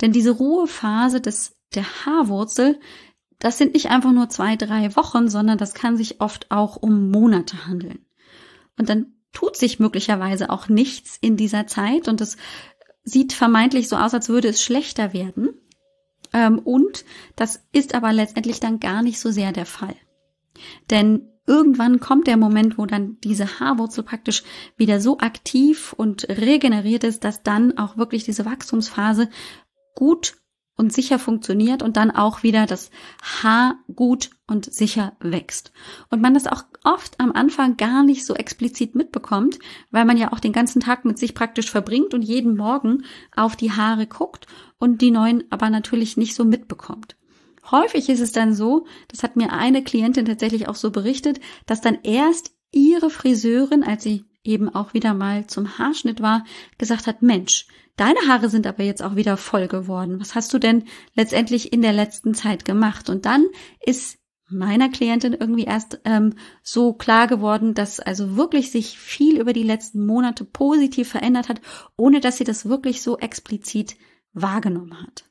Denn 0.00 0.12
diese 0.12 0.30
Ruhephase 0.30 1.20
des, 1.20 1.56
der 1.74 1.84
Haarwurzel, 2.04 2.78
das 3.38 3.58
sind 3.58 3.74
nicht 3.74 3.90
einfach 3.90 4.12
nur 4.12 4.28
zwei, 4.28 4.56
drei 4.56 4.94
Wochen, 4.96 5.28
sondern 5.28 5.58
das 5.58 5.74
kann 5.74 5.96
sich 5.96 6.20
oft 6.20 6.50
auch 6.50 6.76
um 6.76 7.10
Monate 7.10 7.66
handeln. 7.66 8.04
Und 8.76 8.88
dann 8.88 9.17
tut 9.32 9.56
sich 9.56 9.78
möglicherweise 9.78 10.50
auch 10.50 10.68
nichts 10.68 11.18
in 11.20 11.36
dieser 11.36 11.66
Zeit 11.66 12.08
und 12.08 12.20
es 12.20 12.36
sieht 13.04 13.32
vermeintlich 13.32 13.88
so 13.88 13.96
aus, 13.96 14.14
als 14.14 14.28
würde 14.28 14.48
es 14.48 14.62
schlechter 14.62 15.12
werden. 15.12 15.50
Ähm, 16.32 16.58
und 16.58 17.04
das 17.36 17.64
ist 17.72 17.94
aber 17.94 18.12
letztendlich 18.12 18.60
dann 18.60 18.80
gar 18.80 19.02
nicht 19.02 19.18
so 19.18 19.30
sehr 19.30 19.52
der 19.52 19.66
Fall. 19.66 19.96
Denn 20.90 21.28
irgendwann 21.46 22.00
kommt 22.00 22.26
der 22.26 22.36
Moment, 22.36 22.78
wo 22.78 22.86
dann 22.86 23.16
diese 23.24 23.58
Haarwurzel 23.58 24.04
praktisch 24.04 24.42
wieder 24.76 25.00
so 25.00 25.18
aktiv 25.18 25.94
und 25.94 26.28
regeneriert 26.28 27.04
ist, 27.04 27.24
dass 27.24 27.42
dann 27.42 27.78
auch 27.78 27.96
wirklich 27.96 28.24
diese 28.24 28.44
Wachstumsphase 28.44 29.30
gut 29.94 30.36
und 30.78 30.92
sicher 30.92 31.18
funktioniert 31.18 31.82
und 31.82 31.96
dann 31.96 32.10
auch 32.10 32.42
wieder 32.42 32.64
das 32.64 32.90
Haar 33.42 33.74
gut 33.94 34.30
und 34.46 34.72
sicher 34.72 35.12
wächst. 35.20 35.72
Und 36.08 36.22
man 36.22 36.34
das 36.34 36.46
auch 36.46 36.62
oft 36.84 37.20
am 37.20 37.32
Anfang 37.32 37.76
gar 37.76 38.04
nicht 38.04 38.24
so 38.24 38.34
explizit 38.34 38.94
mitbekommt, 38.94 39.58
weil 39.90 40.04
man 40.04 40.16
ja 40.16 40.32
auch 40.32 40.40
den 40.40 40.52
ganzen 40.52 40.80
Tag 40.80 41.04
mit 41.04 41.18
sich 41.18 41.34
praktisch 41.34 41.70
verbringt 41.70 42.14
und 42.14 42.22
jeden 42.22 42.56
Morgen 42.56 43.04
auf 43.34 43.56
die 43.56 43.72
Haare 43.72 44.06
guckt 44.06 44.46
und 44.78 45.02
die 45.02 45.10
neuen 45.10 45.44
aber 45.50 45.68
natürlich 45.68 46.16
nicht 46.16 46.34
so 46.34 46.44
mitbekommt. 46.44 47.16
Häufig 47.70 48.08
ist 48.08 48.20
es 48.20 48.32
dann 48.32 48.54
so, 48.54 48.86
das 49.08 49.22
hat 49.24 49.36
mir 49.36 49.52
eine 49.52 49.82
Klientin 49.82 50.24
tatsächlich 50.24 50.68
auch 50.68 50.76
so 50.76 50.90
berichtet, 50.90 51.40
dass 51.66 51.80
dann 51.80 51.98
erst 52.04 52.52
ihre 52.70 53.10
Friseurin, 53.10 53.82
als 53.82 54.04
sie 54.04 54.24
eben 54.44 54.68
auch 54.68 54.94
wieder 54.94 55.12
mal 55.12 55.46
zum 55.48 55.76
Haarschnitt 55.76 56.22
war, 56.22 56.44
gesagt 56.78 57.08
hat, 57.08 57.20
Mensch, 57.20 57.66
Deine 57.98 58.20
Haare 58.28 58.48
sind 58.48 58.68
aber 58.68 58.84
jetzt 58.84 59.02
auch 59.02 59.16
wieder 59.16 59.36
voll 59.36 59.66
geworden. 59.66 60.20
Was 60.20 60.36
hast 60.36 60.54
du 60.54 60.60
denn 60.60 60.84
letztendlich 61.14 61.72
in 61.72 61.82
der 61.82 61.92
letzten 61.92 62.32
Zeit 62.32 62.64
gemacht? 62.64 63.10
Und 63.10 63.26
dann 63.26 63.44
ist 63.84 64.18
meiner 64.48 64.88
Klientin 64.88 65.32
irgendwie 65.32 65.64
erst 65.64 66.00
ähm, 66.04 66.34
so 66.62 66.92
klar 66.92 67.26
geworden, 67.26 67.74
dass 67.74 67.98
also 67.98 68.36
wirklich 68.36 68.70
sich 68.70 68.96
viel 68.96 69.40
über 69.40 69.52
die 69.52 69.64
letzten 69.64 70.06
Monate 70.06 70.44
positiv 70.44 71.08
verändert 71.08 71.48
hat, 71.48 71.60
ohne 71.96 72.20
dass 72.20 72.36
sie 72.36 72.44
das 72.44 72.68
wirklich 72.68 73.02
so 73.02 73.18
explizit 73.18 73.96
wahrgenommen 74.32 75.02
hat. 75.02 75.24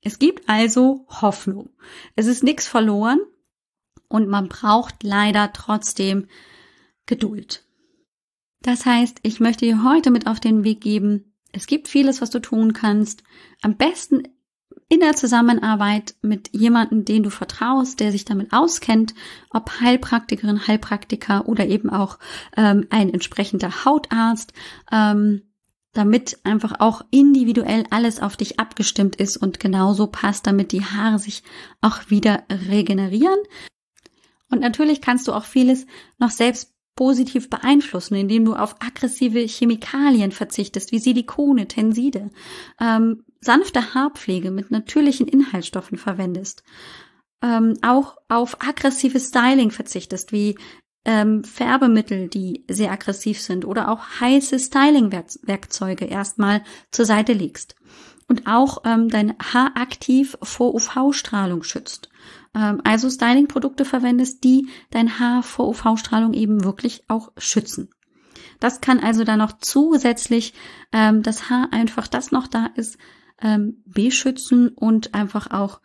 Es 0.00 0.18
gibt 0.18 0.48
also 0.48 1.06
Hoffnung. 1.08 1.68
Es 2.16 2.26
ist 2.26 2.42
nichts 2.42 2.66
verloren 2.66 3.20
und 4.08 4.28
man 4.28 4.48
braucht 4.48 5.02
leider 5.02 5.52
trotzdem 5.52 6.26
Geduld. 7.04 7.66
Das 8.62 8.86
heißt, 8.86 9.18
ich 9.22 9.40
möchte 9.40 9.66
dir 9.66 9.84
heute 9.84 10.10
mit 10.10 10.26
auf 10.26 10.40
den 10.40 10.64
Weg 10.64 10.80
geben, 10.80 11.33
es 11.54 11.66
gibt 11.66 11.88
vieles, 11.88 12.20
was 12.20 12.30
du 12.30 12.40
tun 12.40 12.72
kannst. 12.72 13.22
Am 13.62 13.76
besten 13.76 14.24
in 14.88 15.00
der 15.00 15.14
Zusammenarbeit 15.14 16.14
mit 16.20 16.50
jemandem, 16.52 17.04
den 17.04 17.22
du 17.22 17.30
vertraust, 17.30 18.00
der 18.00 18.12
sich 18.12 18.24
damit 18.24 18.52
auskennt, 18.52 19.14
ob 19.50 19.80
Heilpraktikerin, 19.80 20.66
Heilpraktiker 20.66 21.48
oder 21.48 21.66
eben 21.66 21.90
auch 21.90 22.18
ähm, 22.56 22.86
ein 22.90 23.12
entsprechender 23.12 23.84
Hautarzt, 23.84 24.52
ähm, 24.92 25.42
damit 25.92 26.38
einfach 26.42 26.80
auch 26.80 27.02
individuell 27.10 27.84
alles 27.90 28.20
auf 28.20 28.36
dich 28.36 28.58
abgestimmt 28.58 29.16
ist 29.16 29.36
und 29.36 29.60
genauso 29.60 30.08
passt, 30.08 30.46
damit 30.46 30.72
die 30.72 30.84
Haare 30.84 31.18
sich 31.20 31.44
auch 31.80 32.10
wieder 32.10 32.42
regenerieren. 32.68 33.38
Und 34.50 34.60
natürlich 34.60 35.00
kannst 35.00 35.28
du 35.28 35.32
auch 35.32 35.44
vieles 35.44 35.86
noch 36.18 36.30
selbst 36.30 36.73
positiv 36.96 37.50
beeinflussen, 37.50 38.14
indem 38.14 38.44
du 38.44 38.54
auf 38.54 38.76
aggressive 38.80 39.40
Chemikalien 39.40 40.32
verzichtest, 40.32 40.92
wie 40.92 40.98
Silikone, 40.98 41.66
Tenside, 41.66 42.30
ähm, 42.80 43.24
sanfte 43.40 43.94
Haarpflege 43.94 44.50
mit 44.50 44.70
natürlichen 44.70 45.26
Inhaltsstoffen 45.26 45.98
verwendest, 45.98 46.62
ähm, 47.42 47.74
auch 47.82 48.16
auf 48.28 48.60
aggressives 48.60 49.28
Styling 49.28 49.70
verzichtest, 49.70 50.32
wie 50.32 50.56
ähm, 51.04 51.44
Färbemittel, 51.44 52.28
die 52.28 52.64
sehr 52.68 52.90
aggressiv 52.90 53.40
sind 53.40 53.64
oder 53.64 53.90
auch 53.90 54.20
heiße 54.20 54.58
Styling-Werkzeuge 54.58 56.06
erstmal 56.06 56.62
zur 56.90 57.04
Seite 57.04 57.32
legst 57.32 57.74
und 58.28 58.46
auch 58.46 58.78
ähm, 58.84 59.08
dein 59.08 59.34
Haar 59.38 59.72
aktiv 59.76 60.38
vor 60.42 60.74
UV-Strahlung 60.74 61.62
schützt. 61.62 62.08
Ähm, 62.54 62.80
also 62.84 63.10
Styling-Produkte 63.10 63.84
verwendest, 63.84 64.44
die 64.44 64.68
dein 64.90 65.18
Haar 65.18 65.42
vor 65.42 65.68
UV-Strahlung 65.68 66.34
eben 66.34 66.64
wirklich 66.64 67.04
auch 67.08 67.32
schützen. 67.36 67.90
Das 68.60 68.80
kann 68.80 69.00
also 69.00 69.24
dann 69.24 69.38
noch 69.38 69.58
zusätzlich 69.58 70.54
ähm, 70.92 71.22
das 71.22 71.50
Haar 71.50 71.68
einfach, 71.72 72.08
das 72.08 72.32
noch 72.32 72.46
da 72.46 72.66
ist, 72.74 72.98
ähm, 73.42 73.82
beschützen 73.86 74.68
und 74.68 75.14
einfach 75.14 75.50
auch 75.50 75.80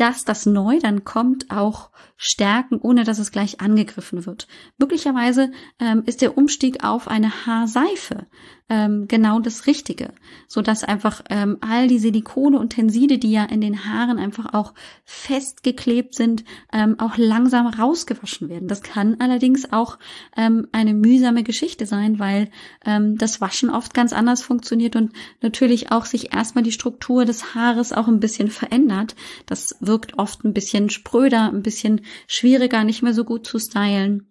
dass 0.00 0.24
das 0.24 0.46
neu 0.46 0.78
dann 0.78 1.04
kommt, 1.04 1.50
auch 1.50 1.90
stärken, 2.16 2.78
ohne 2.80 3.04
dass 3.04 3.18
es 3.18 3.32
gleich 3.32 3.60
angegriffen 3.60 4.24
wird. 4.24 4.48
Möglicherweise 4.78 5.52
ähm, 5.78 6.04
ist 6.06 6.22
der 6.22 6.38
Umstieg 6.38 6.82
auf 6.82 7.06
eine 7.06 7.44
Haarseife 7.44 8.26
ähm, 8.70 9.08
genau 9.08 9.40
das 9.40 9.66
Richtige, 9.66 10.12
so 10.46 10.62
dass 10.62 10.84
einfach 10.84 11.22
ähm, 11.28 11.58
all 11.60 11.88
die 11.88 11.98
Silikone 11.98 12.58
und 12.58 12.70
Tenside, 12.70 13.18
die 13.18 13.32
ja 13.32 13.44
in 13.44 13.60
den 13.60 13.84
Haaren 13.84 14.18
einfach 14.18 14.54
auch 14.54 14.72
festgeklebt 15.04 16.14
sind, 16.14 16.44
ähm, 16.72 16.98
auch 17.00 17.18
langsam 17.18 17.66
rausgewaschen 17.66 18.48
werden. 18.48 18.68
Das 18.68 18.82
kann 18.82 19.16
allerdings 19.18 19.72
auch 19.72 19.98
ähm, 20.36 20.68
eine 20.70 20.94
mühsame 20.94 21.42
Geschichte 21.42 21.84
sein, 21.84 22.20
weil 22.20 22.48
ähm, 22.86 23.18
das 23.18 23.40
Waschen 23.40 23.70
oft 23.70 23.92
ganz 23.92 24.12
anders 24.12 24.40
funktioniert 24.40 24.94
und 24.94 25.12
natürlich 25.42 25.90
auch 25.90 26.06
sich 26.06 26.32
erstmal 26.32 26.62
die 26.62 26.72
Struktur 26.72 27.24
des 27.24 27.54
Haares 27.56 27.92
auch 27.92 28.06
ein 28.06 28.20
bisschen 28.20 28.50
verändert. 28.50 29.16
Das 29.46 29.76
wirkt 29.80 30.16
oft 30.16 30.44
ein 30.44 30.54
bisschen 30.54 30.90
spröder, 30.90 31.50
ein 31.52 31.62
bisschen 31.62 32.02
schwieriger, 32.28 32.84
nicht 32.84 33.02
mehr 33.02 33.14
so 33.14 33.24
gut 33.24 33.46
zu 33.46 33.58
stylen 33.58 34.29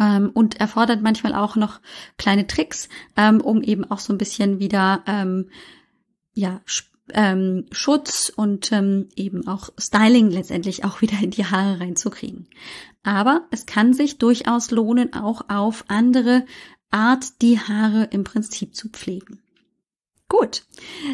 ähm, 0.00 0.30
und 0.32 0.60
erfordert 0.60 1.02
manchmal 1.02 1.34
auch 1.34 1.56
noch 1.56 1.80
kleine 2.18 2.46
Tricks, 2.46 2.88
ähm, 3.16 3.40
um 3.40 3.62
eben 3.62 3.84
auch 3.90 3.98
so 3.98 4.12
ein 4.12 4.18
bisschen 4.18 4.58
wieder 4.58 5.02
ähm, 5.06 5.48
ja 6.34 6.60
ähm, 7.12 7.66
Schutz 7.70 8.32
und 8.34 8.72
ähm, 8.72 9.08
eben 9.16 9.46
auch 9.46 9.70
Styling 9.78 10.30
letztendlich 10.30 10.84
auch 10.84 11.00
wieder 11.00 11.18
in 11.22 11.30
die 11.30 11.44
Haare 11.44 11.80
reinzukriegen. 11.80 12.48
Aber 13.02 13.46
es 13.50 13.66
kann 13.66 13.94
sich 13.94 14.18
durchaus 14.18 14.70
lohnen, 14.70 15.12
auch 15.14 15.48
auf 15.48 15.84
andere 15.88 16.44
Art 16.90 17.40
die 17.42 17.58
Haare 17.58 18.08
im 18.10 18.24
Prinzip 18.24 18.74
zu 18.74 18.88
pflegen. 18.88 19.40
Gut, 20.38 20.64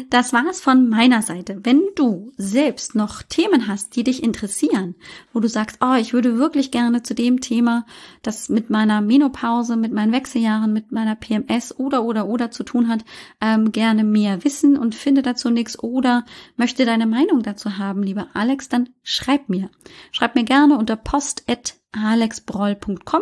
das 0.09 0.33
war's 0.33 0.59
von 0.59 0.89
meiner 0.89 1.21
Seite. 1.21 1.61
Wenn 1.63 1.81
du 1.95 2.33
selbst 2.35 2.93
noch 2.93 3.21
Themen 3.21 3.69
hast, 3.69 3.95
die 3.95 4.03
dich 4.03 4.21
interessieren, 4.21 4.95
wo 5.31 5.39
du 5.39 5.47
sagst, 5.47 5.77
oh, 5.81 5.93
ich 5.93 6.11
würde 6.11 6.37
wirklich 6.37 6.71
gerne 6.71 7.03
zu 7.03 7.15
dem 7.15 7.39
Thema, 7.39 7.85
das 8.21 8.49
mit 8.49 8.69
meiner 8.69 8.99
Menopause, 8.99 9.77
mit 9.77 9.93
meinen 9.93 10.11
Wechseljahren, 10.11 10.73
mit 10.73 10.91
meiner 10.91 11.15
PMS 11.15 11.79
oder 11.79 12.03
oder 12.03 12.27
oder 12.27 12.51
zu 12.51 12.63
tun 12.63 12.89
hat, 12.89 13.05
ähm, 13.39 13.71
gerne 13.71 14.03
mehr 14.03 14.43
wissen 14.43 14.77
und 14.77 14.93
finde 14.93 15.21
dazu 15.21 15.49
nichts 15.49 15.81
oder 15.81 16.25
möchte 16.57 16.83
deine 16.83 17.05
Meinung 17.05 17.43
dazu 17.43 17.77
haben, 17.77 18.03
lieber 18.03 18.27
Alex, 18.33 18.67
dann 18.67 18.89
schreib 19.03 19.47
mir. 19.47 19.69
Schreib 20.11 20.35
mir 20.35 20.43
gerne 20.43 20.77
unter 20.77 20.97
post@alexbroll.com. 20.97 23.21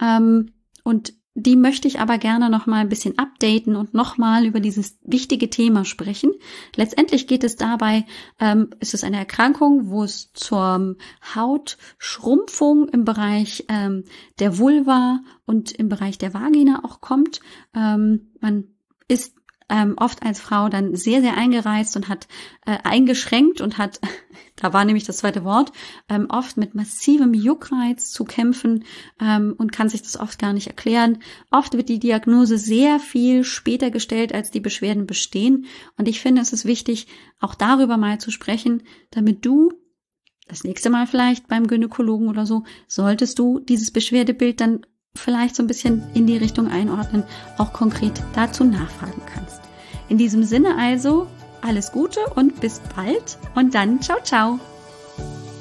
ähm, 0.00 0.52
und 0.84 1.14
die 1.38 1.54
möchte 1.54 1.86
ich 1.86 2.00
aber 2.00 2.16
gerne 2.16 2.48
noch 2.48 2.64
mal 2.64 2.78
ein 2.78 2.88
bisschen 2.88 3.18
updaten 3.18 3.76
und 3.76 3.92
noch 3.92 4.16
mal 4.16 4.46
über 4.46 4.58
dieses 4.58 4.98
wichtige 5.02 5.50
Thema 5.50 5.84
sprechen. 5.84 6.32
Letztendlich 6.74 7.26
geht 7.26 7.44
es 7.44 7.56
dabei, 7.56 8.06
ähm, 8.40 8.70
ist 8.80 8.94
es 8.94 9.04
eine 9.04 9.18
Erkrankung, 9.18 9.90
wo 9.90 10.02
es 10.02 10.32
zur 10.32 10.96
Hautschrumpfung 11.34 12.88
im 12.88 13.04
Bereich 13.04 13.66
ähm, 13.68 14.04
der 14.38 14.56
Vulva 14.56 15.20
und 15.44 15.72
im 15.72 15.90
Bereich 15.90 16.16
der 16.16 16.32
Vagina 16.32 16.84
auch 16.84 17.02
kommt. 17.02 17.40
Ähm, 17.74 18.32
man 18.40 18.68
ist 19.06 19.36
ähm, 19.68 19.94
oft 19.96 20.22
als 20.22 20.40
Frau 20.40 20.68
dann 20.68 20.94
sehr, 20.94 21.20
sehr 21.20 21.36
eingereizt 21.36 21.96
und 21.96 22.08
hat 22.08 22.28
äh, 22.66 22.78
eingeschränkt 22.84 23.60
und 23.60 23.78
hat, 23.78 24.00
da 24.56 24.72
war 24.72 24.84
nämlich 24.84 25.04
das 25.04 25.18
zweite 25.18 25.44
Wort, 25.44 25.72
ähm, 26.08 26.26
oft 26.28 26.56
mit 26.56 26.74
massivem 26.74 27.34
Juckreiz 27.34 28.10
zu 28.10 28.24
kämpfen 28.24 28.84
ähm, 29.20 29.54
und 29.58 29.72
kann 29.72 29.88
sich 29.88 30.02
das 30.02 30.18
oft 30.18 30.38
gar 30.38 30.52
nicht 30.52 30.68
erklären. 30.68 31.18
Oft 31.50 31.74
wird 31.74 31.88
die 31.88 31.98
Diagnose 31.98 32.58
sehr 32.58 33.00
viel 33.00 33.44
später 33.44 33.90
gestellt, 33.90 34.34
als 34.34 34.50
die 34.50 34.60
Beschwerden 34.60 35.06
bestehen. 35.06 35.66
Und 35.96 36.08
ich 36.08 36.20
finde, 36.20 36.42
es 36.42 36.52
ist 36.52 36.64
wichtig, 36.64 37.08
auch 37.40 37.54
darüber 37.54 37.96
mal 37.96 38.18
zu 38.18 38.30
sprechen, 38.30 38.82
damit 39.10 39.44
du 39.44 39.72
das 40.48 40.62
nächste 40.62 40.90
Mal 40.90 41.08
vielleicht 41.08 41.48
beim 41.48 41.66
Gynäkologen 41.66 42.28
oder 42.28 42.46
so, 42.46 42.62
solltest 42.86 43.38
du 43.38 43.58
dieses 43.58 43.90
Beschwerdebild 43.90 44.60
dann 44.60 44.86
vielleicht 45.16 45.56
so 45.56 45.62
ein 45.62 45.66
bisschen 45.66 46.02
in 46.14 46.26
die 46.26 46.36
Richtung 46.36 46.70
einordnen, 46.70 47.24
auch 47.58 47.72
konkret 47.72 48.22
dazu 48.34 48.64
nachfragen 48.64 49.22
kannst. 49.32 49.60
In 50.08 50.18
diesem 50.18 50.44
Sinne 50.44 50.76
also 50.78 51.26
alles 51.60 51.92
Gute 51.92 52.20
und 52.34 52.60
bis 52.60 52.80
bald 52.94 53.38
und 53.54 53.74
dann 53.74 54.00
ciao 54.00 54.18
ciao. 54.22 54.58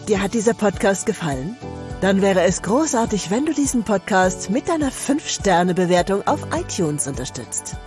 Dir 0.07 0.21
hat 0.21 0.33
dieser 0.33 0.53
Podcast 0.53 1.05
gefallen? 1.05 1.57
Dann 2.01 2.21
wäre 2.21 2.43
es 2.43 2.61
großartig, 2.61 3.31
wenn 3.31 3.45
du 3.45 3.53
diesen 3.53 3.83
Podcast 3.83 4.51
mit 4.51 4.69
deiner 4.69 4.91
5-Sterne-Bewertung 4.91 6.27
auf 6.27 6.45
iTunes 6.53 7.07
unterstützt. 7.07 7.77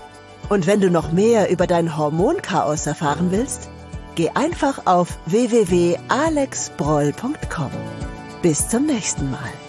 Und 0.48 0.66
wenn 0.66 0.80
du 0.80 0.90
noch 0.90 1.12
mehr 1.12 1.50
über 1.50 1.66
dein 1.66 1.94
Hormonchaos 1.96 2.86
erfahren 2.86 3.30
willst, 3.30 3.68
geh 4.14 4.30
einfach 4.30 4.86
auf 4.86 5.18
www.alexbroll.com. 5.26 7.70
Bis 8.42 8.68
zum 8.68 8.86
nächsten 8.86 9.30
Mal. 9.30 9.67